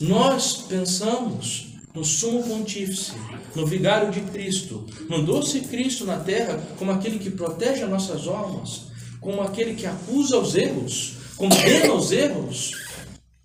Nós 0.00 0.56
pensamos 0.68 1.71
no 1.94 2.04
sumo 2.04 2.42
pontífice, 2.42 3.12
no 3.54 3.66
vigário 3.66 4.10
de 4.10 4.20
Cristo, 4.22 4.86
doce 5.26 5.60
Cristo 5.60 6.06
na 6.06 6.18
terra, 6.18 6.60
como 6.78 6.90
aquele 6.90 7.18
que 7.18 7.30
protege 7.30 7.84
as 7.84 7.90
nossas 7.90 8.26
almas, 8.26 8.86
como 9.20 9.42
aquele 9.42 9.74
que 9.74 9.86
acusa 9.86 10.38
os 10.38 10.54
erros, 10.54 11.14
condena 11.36 11.92
os 11.92 12.10
erros 12.10 12.72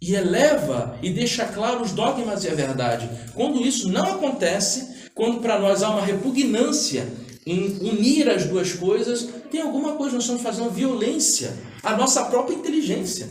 e 0.01 0.15
eleva 0.15 0.97
e 1.01 1.10
deixa 1.10 1.45
claro 1.45 1.81
os 1.81 1.91
dogmas 1.91 2.43
e 2.43 2.49
a 2.49 2.55
verdade. 2.55 3.10
Quando 3.33 3.62
isso 3.62 3.89
não 3.89 4.13
acontece, 4.13 5.10
quando 5.13 5.41
para 5.41 5.60
nós 5.60 5.83
há 5.83 5.89
uma 5.89 6.05
repugnância 6.05 7.07
em 7.45 7.79
unir 7.79 8.29
as 8.29 8.45
duas 8.45 8.73
coisas, 8.73 9.29
tem 9.51 9.62
alguma 9.62 9.95
coisa 9.95 10.15
nós 10.15 10.23
estamos 10.23 10.41
fazendo 10.41 10.69
violência 10.69 11.53
à 11.83 11.95
nossa 11.95 12.25
própria 12.25 12.55
inteligência, 12.55 13.29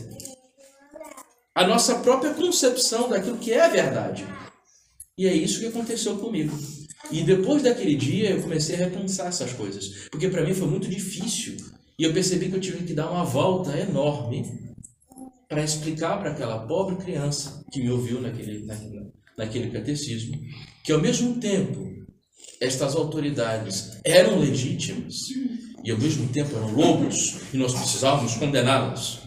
à 1.55 1.65
nossa 1.65 1.95
própria 1.95 2.33
concepção 2.33 3.09
daquilo 3.09 3.37
que 3.37 3.51
é 3.51 3.61
a 3.61 3.69
verdade. 3.69 4.25
E 5.17 5.25
é 5.25 5.33
isso 5.33 5.59
que 5.59 5.67
aconteceu 5.67 6.17
comigo. 6.17 6.55
E 7.11 7.23
depois 7.23 7.63
daquele 7.63 7.95
dia 7.95 8.31
eu 8.31 8.41
comecei 8.41 8.75
a 8.75 8.79
repensar 8.79 9.27
essas 9.27 9.53
coisas, 9.53 10.07
porque 10.11 10.29
para 10.29 10.43
mim 10.43 10.53
foi 10.53 10.67
muito 10.67 10.87
difícil 10.87 11.57
e 11.97 12.03
eu 12.03 12.13
percebi 12.13 12.49
que 12.49 12.55
eu 12.55 12.61
tive 12.61 12.83
que 12.83 12.93
dar 12.93 13.09
uma 13.09 13.23
volta 13.23 13.77
enorme 13.77 14.45
para 15.47 15.63
explicar 15.63 16.19
para 16.19 16.31
aquela 16.31 16.59
pobre 16.67 16.97
criança 16.97 17.63
que 17.71 17.81
me 17.81 17.89
ouviu 17.89 18.21
naquele, 18.21 18.65
naquele, 18.65 19.11
naquele 19.37 19.71
catecismo 19.71 20.37
que, 20.83 20.91
ao 20.91 21.01
mesmo 21.01 21.39
tempo, 21.39 21.87
estas 22.59 22.95
autoridades 22.95 23.99
eram 24.03 24.39
legítimas 24.39 25.29
e, 25.83 25.89
ao 25.89 25.97
mesmo 25.97 26.27
tempo, 26.29 26.55
eram 26.55 26.73
lobos 26.73 27.37
e 27.53 27.57
nós 27.57 27.73
precisávamos 27.73 28.35
condená-las. 28.35 29.26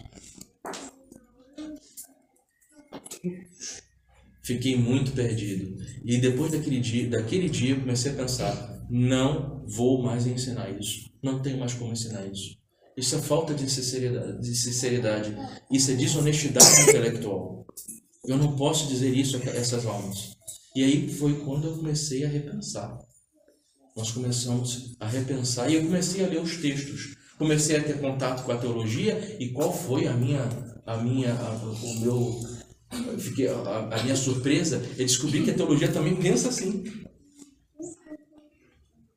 Fiquei 4.41 4.75
muito 4.75 5.11
perdido. 5.11 5.77
E 6.03 6.17
depois 6.17 6.51
daquele 6.51 6.79
dia, 6.79 7.09
daquele 7.09 7.49
dia, 7.49 7.71
eu 7.71 7.79
comecei 7.81 8.11
a 8.11 8.15
pensar: 8.15 8.85
não 8.89 9.63
vou 9.67 10.01
mais 10.01 10.25
ensinar 10.25 10.69
isso. 10.79 11.09
Não 11.21 11.41
tenho 11.41 11.59
mais 11.59 11.73
como 11.73 11.91
ensinar 11.91 12.25
isso. 12.25 12.57
Isso 12.97 13.15
é 13.15 13.19
falta 13.19 13.53
de 13.53 13.69
sinceridade, 13.69 14.41
de 14.41 14.55
sinceridade. 14.55 15.35
Isso 15.71 15.91
é 15.91 15.95
desonestidade 15.95 16.81
intelectual. 16.81 17.65
Eu 18.25 18.37
não 18.37 18.55
posso 18.55 18.87
dizer 18.87 19.13
isso 19.13 19.37
a 19.37 19.49
essas 19.51 19.85
almas. 19.85 20.35
E 20.75 20.83
aí 20.83 21.09
foi 21.09 21.39
quando 21.39 21.67
eu 21.67 21.77
comecei 21.77 22.23
a 22.23 22.27
repensar. 22.27 22.97
Nós 23.95 24.11
começamos 24.11 24.95
a 24.99 25.07
repensar 25.07 25.69
e 25.69 25.75
eu 25.75 25.83
comecei 25.83 26.23
a 26.23 26.27
ler 26.27 26.41
os 26.41 26.57
textos. 26.57 27.15
Comecei 27.37 27.77
a 27.77 27.83
ter 27.83 27.99
contato 27.99 28.45
com 28.45 28.51
a 28.51 28.57
teologia 28.57 29.37
e 29.39 29.49
qual 29.49 29.73
foi 29.73 30.07
a 30.07 30.13
minha, 30.13 30.43
a 30.85 30.97
minha, 30.97 31.33
a, 31.33 31.53
o 31.55 31.99
meu, 31.99 32.39
fiquei, 33.17 33.47
a, 33.47 33.89
a 33.91 34.03
minha 34.03 34.15
surpresa 34.15 34.81
é 34.97 35.03
descobrir 35.03 35.43
que 35.43 35.51
a 35.51 35.53
teologia 35.53 35.91
também 35.91 36.15
pensa 36.15 36.49
assim. 36.49 36.83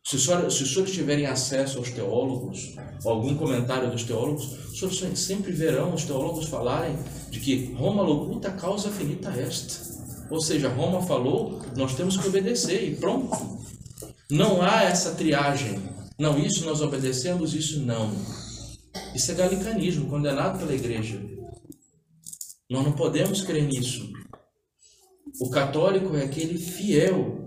Se 0.06 0.16
os, 0.16 0.24
senhores, 0.24 0.54
se 0.54 0.62
os 0.62 0.72
senhores 0.72 0.92
tiverem 0.92 1.26
acesso 1.26 1.78
aos 1.78 1.90
teólogos, 1.90 2.76
ou 3.02 3.12
algum 3.12 3.34
comentário 3.36 3.90
dos 3.90 4.04
teólogos, 4.04 4.70
os 4.70 4.78
senhores 4.78 5.18
sempre 5.18 5.50
verão 5.50 5.94
os 5.94 6.04
teólogos 6.04 6.46
falarem 6.46 6.96
de 7.30 7.40
que 7.40 7.72
Roma 7.72 8.02
locuta 8.02 8.50
causa 8.50 8.90
finita 8.90 9.30
est. 9.30 9.94
Ou 10.30 10.40
seja, 10.40 10.68
Roma 10.68 11.02
falou, 11.02 11.62
nós 11.76 11.94
temos 11.94 12.16
que 12.16 12.28
obedecer 12.28 12.86
e 12.86 12.96
pronto. 12.96 13.64
Não 14.30 14.60
há 14.62 14.84
essa 14.84 15.12
triagem. 15.12 15.80
Não, 16.18 16.38
isso 16.38 16.64
nós 16.64 16.80
obedecemos, 16.80 17.54
isso 17.54 17.80
não. 17.80 18.12
Isso 19.14 19.32
é 19.32 19.34
galicanismo, 19.34 20.08
condenado 20.08 20.58
pela 20.58 20.74
igreja. 20.74 21.20
Nós 22.74 22.84
não 22.84 22.92
podemos 22.92 23.42
crer 23.42 23.64
nisso. 23.64 24.12
O 25.40 25.48
católico 25.48 26.14
é 26.16 26.24
aquele 26.24 26.58
fiel 26.58 27.44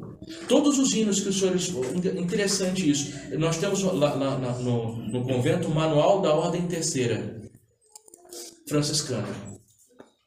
Todos 0.48 0.78
os 0.78 0.94
hinos 0.94 1.22
que 1.22 1.30
os 1.30 1.40
senhores. 1.40 1.70
Interessante 2.18 2.90
isso. 2.90 3.14
Nós 3.38 3.58
temos 3.58 3.82
lá, 3.82 4.14
lá, 4.14 4.38
no, 4.60 4.98
no 4.98 5.24
convento 5.24 5.70
o 5.70 5.74
Manual 5.74 6.22
da 6.22 6.34
Ordem 6.34 6.68
Terceira 6.68 7.42
franciscana. 8.68 9.28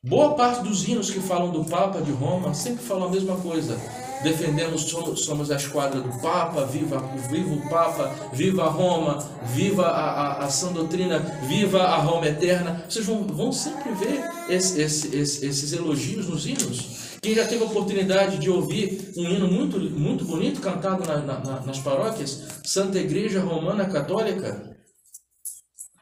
Boa 0.02 0.34
parte 0.34 0.62
dos 0.62 0.88
hinos 0.88 1.10
que 1.10 1.20
falam 1.20 1.52
do 1.52 1.66
Papa 1.66 2.00
de 2.00 2.10
Roma 2.10 2.54
sempre 2.54 2.82
falam 2.82 3.08
a 3.08 3.10
mesma 3.10 3.36
coisa. 3.36 3.78
Defendemos, 4.22 4.82
somos, 4.82 5.50
a 5.50 5.56
esquadra 5.56 6.00
do 6.00 6.20
Papa, 6.20 6.64
viva, 6.66 6.98
viva 7.30 7.54
o 7.54 7.68
Papa, 7.68 8.14
viva 8.32 8.64
Roma, 8.64 9.18
viva 9.44 9.86
a, 9.86 10.10
a, 10.10 10.44
a 10.44 10.50
sã 10.50 10.72
doutrina, 10.72 11.18
viva 11.48 11.82
a 11.82 11.96
Roma 11.96 12.26
eterna. 12.26 12.84
Vocês 12.88 13.06
vão, 13.06 13.24
vão 13.24 13.52
sempre 13.52 13.92
ver 13.94 14.22
esse, 14.48 14.80
esse, 14.80 15.16
esse, 15.16 15.46
esses 15.46 15.72
elogios 15.72 16.28
nos 16.28 16.46
hinos. 16.46 17.00
Quem 17.22 17.34
já 17.34 17.46
teve 17.46 17.62
a 17.62 17.66
oportunidade 17.66 18.38
de 18.38 18.48
ouvir 18.48 19.12
um 19.16 19.24
hino 19.24 19.46
muito, 19.46 19.78
muito 19.78 20.24
bonito 20.24 20.60
cantado 20.60 21.06
na, 21.06 21.18
na, 21.18 21.60
nas 21.60 21.78
paróquias, 21.78 22.44
Santa 22.64 22.98
Igreja 22.98 23.40
Romana 23.40 23.84
Católica, 23.86 24.70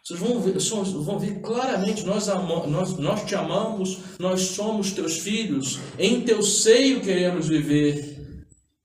vocês 0.08 0.20
vão 0.20 0.40
ver, 0.40 0.56
vão 1.04 1.18
ver 1.18 1.40
claramente, 1.42 2.06
nós, 2.06 2.30
amamos, 2.30 2.70
nós, 2.70 2.96
nós 2.96 3.24
te 3.24 3.34
amamos, 3.34 3.98
nós 4.18 4.40
somos 4.40 4.92
teus 4.92 5.18
filhos, 5.18 5.80
em 5.98 6.22
teu 6.22 6.40
seio 6.40 7.02
queremos 7.02 7.46
viver. 7.46 8.07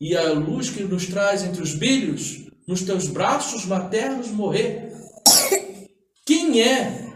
E 0.03 0.17
a 0.17 0.33
luz 0.33 0.69
que 0.69 0.83
nos 0.83 1.07
traz 1.07 1.43
entre 1.43 1.63
os 1.63 1.73
bilhos, 1.73 2.47
nos 2.67 2.81
teus 2.81 3.07
braços 3.07 3.63
maternos 3.63 4.27
morrer. 4.27 4.91
Quem 6.25 6.61
é? 6.61 7.09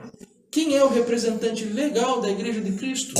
Quem 0.49 0.73
é 0.73 0.81
o 0.81 0.87
representante 0.87 1.65
legal 1.65 2.21
da 2.21 2.29
Igreja 2.29 2.61
de 2.61 2.71
Cristo? 2.77 3.13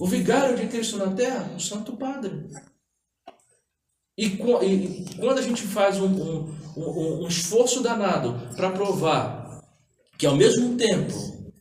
O 0.00 0.04
vigário 0.04 0.56
de 0.56 0.66
Cristo 0.66 0.96
na 0.96 1.12
terra? 1.12 1.54
O 1.56 1.60
Santo 1.60 1.96
Padre. 1.96 2.50
E, 4.18 4.26
e 4.26 5.16
quando 5.20 5.38
a 5.38 5.42
gente 5.42 5.62
faz 5.62 6.00
um, 6.00 6.06
um, 6.06 6.56
um, 6.76 7.22
um 7.22 7.28
esforço 7.28 7.84
danado 7.84 8.52
para 8.56 8.72
provar 8.72 9.62
que, 10.18 10.26
ao 10.26 10.34
mesmo 10.34 10.76
tempo, 10.76 11.14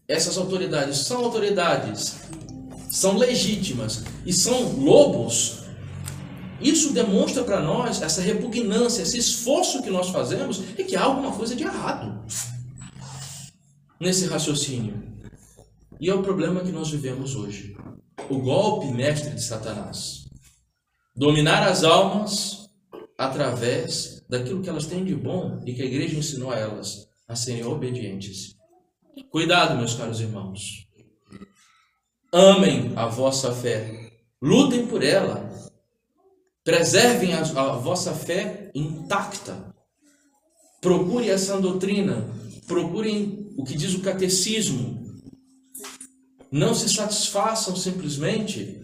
essas 0.07 0.39
autoridades 0.39 0.97
são 0.97 1.23
autoridades, 1.23 2.15
são 2.89 3.15
legítimas 3.15 4.03
e 4.26 4.34
são 4.34 4.71
lobos, 4.80 5.64
isso 6.62 6.93
demonstra 6.93 7.43
para 7.43 7.62
nós 7.62 8.01
essa 8.01 8.22
repugnância, 8.22 9.01
esse 9.01 9.18
esforço 9.18 9.84
que 9.84 9.89
nós 9.89 10.10
fazemos 10.10 10.62
e 10.78 10.84
que 10.84 10.95
há 10.95 11.03
alguma 11.03 11.32
coisa 11.32 11.56
de 11.56 11.64
errado 11.64 12.24
nesse 13.99 14.26
raciocínio. 14.26 15.03
E 15.99 16.10
é 16.10 16.14
o 16.14 16.24
problema 16.24 16.62
que 16.62 16.72
nós 16.72 16.89
vivemos 16.89 17.36
hoje. 17.36 17.76
O 18.30 18.39
golpe 18.39 18.88
mestre 18.88 19.32
de 19.32 19.43
Satanás 19.43 20.26
dominar 21.16 21.68
as 21.68 21.84
almas 21.84 22.70
através 23.18 24.24
daquilo 24.28 24.62
que 24.62 24.70
elas 24.70 24.86
têm 24.86 25.06
de 25.06 25.16
bom 25.16 25.62
e 25.66 25.74
que 25.74 25.82
a 25.82 25.86
igreja 25.86 26.18
ensinou 26.18 26.51
a 26.51 26.60
elas 26.60 27.08
a 27.28 27.36
serem 27.36 27.66
obedientes. 27.66 28.56
Cuidado, 29.32 29.78
meus 29.78 29.93
caros 29.93 30.20
irmãos. 30.20 30.86
Amem 32.34 32.91
a 32.97 33.08
vossa 33.08 33.53
fé, 33.53 34.12
lutem 34.41 34.86
por 34.88 35.01
ela, 35.01 35.49
preservem 36.66 37.36
a, 37.36 37.41
a 37.41 37.76
vossa 37.78 38.11
fé 38.13 38.72
intacta. 38.74 39.74
Procure 40.82 41.30
essa 41.30 41.61
doutrina, 41.61 42.28
procurem 42.68 43.53
o 43.55 43.63
que 43.63 43.78
diz 43.78 43.93
o 43.93 44.01
catecismo. 44.01 45.05
Não 46.51 46.74
se 46.74 46.89
satisfaçam 46.89 47.76
simplesmente 47.76 48.84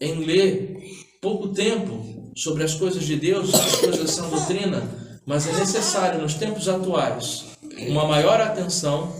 em 0.00 0.24
ler 0.24 0.76
pouco 1.22 1.48
tempo 1.48 2.32
sobre 2.36 2.64
as 2.64 2.74
coisas 2.74 3.04
de 3.04 3.16
Deus, 3.16 3.54
as 3.54 3.76
coisas 3.76 4.00
da 4.00 4.06
sã 4.06 4.28
doutrina, 4.28 4.82
mas 5.24 5.46
é 5.46 5.52
necessário 5.52 6.20
nos 6.20 6.34
tempos 6.34 6.68
atuais 6.68 7.46
uma 7.88 8.06
maior 8.06 8.40
atenção 8.40 9.14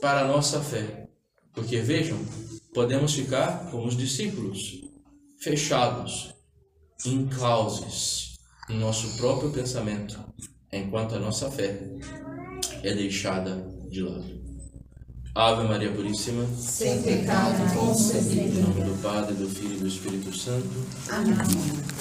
para 0.00 0.20
a 0.20 0.28
nossa 0.28 0.60
fé. 0.60 1.08
Porque 1.52 1.78
vejam, 1.78 2.18
podemos 2.72 3.14
ficar 3.14 3.70
como 3.70 3.86
os 3.86 3.96
discípulos, 3.96 4.82
fechados, 5.38 6.33
inclausos 7.04 8.38
em 8.68 8.78
nosso 8.78 9.16
próprio 9.16 9.50
pensamento, 9.50 10.18
enquanto 10.72 11.14
a 11.14 11.18
nossa 11.18 11.50
fé 11.50 11.80
é 12.82 12.94
deixada 12.94 13.66
de 13.90 14.02
lado. 14.02 14.44
Ave 15.34 15.66
Maria 15.66 15.90
Puríssima, 15.90 16.46
sem 16.56 17.02
pecado 17.02 17.74
concebida. 17.74 18.60
Em 18.60 18.62
nome 18.62 18.84
do 18.84 19.02
Padre, 19.02 19.34
do 19.34 19.48
Filho 19.48 19.74
e 19.74 19.78
do 19.80 19.88
Espírito 19.88 20.36
Santo. 20.36 20.68
Amém. 21.10 21.93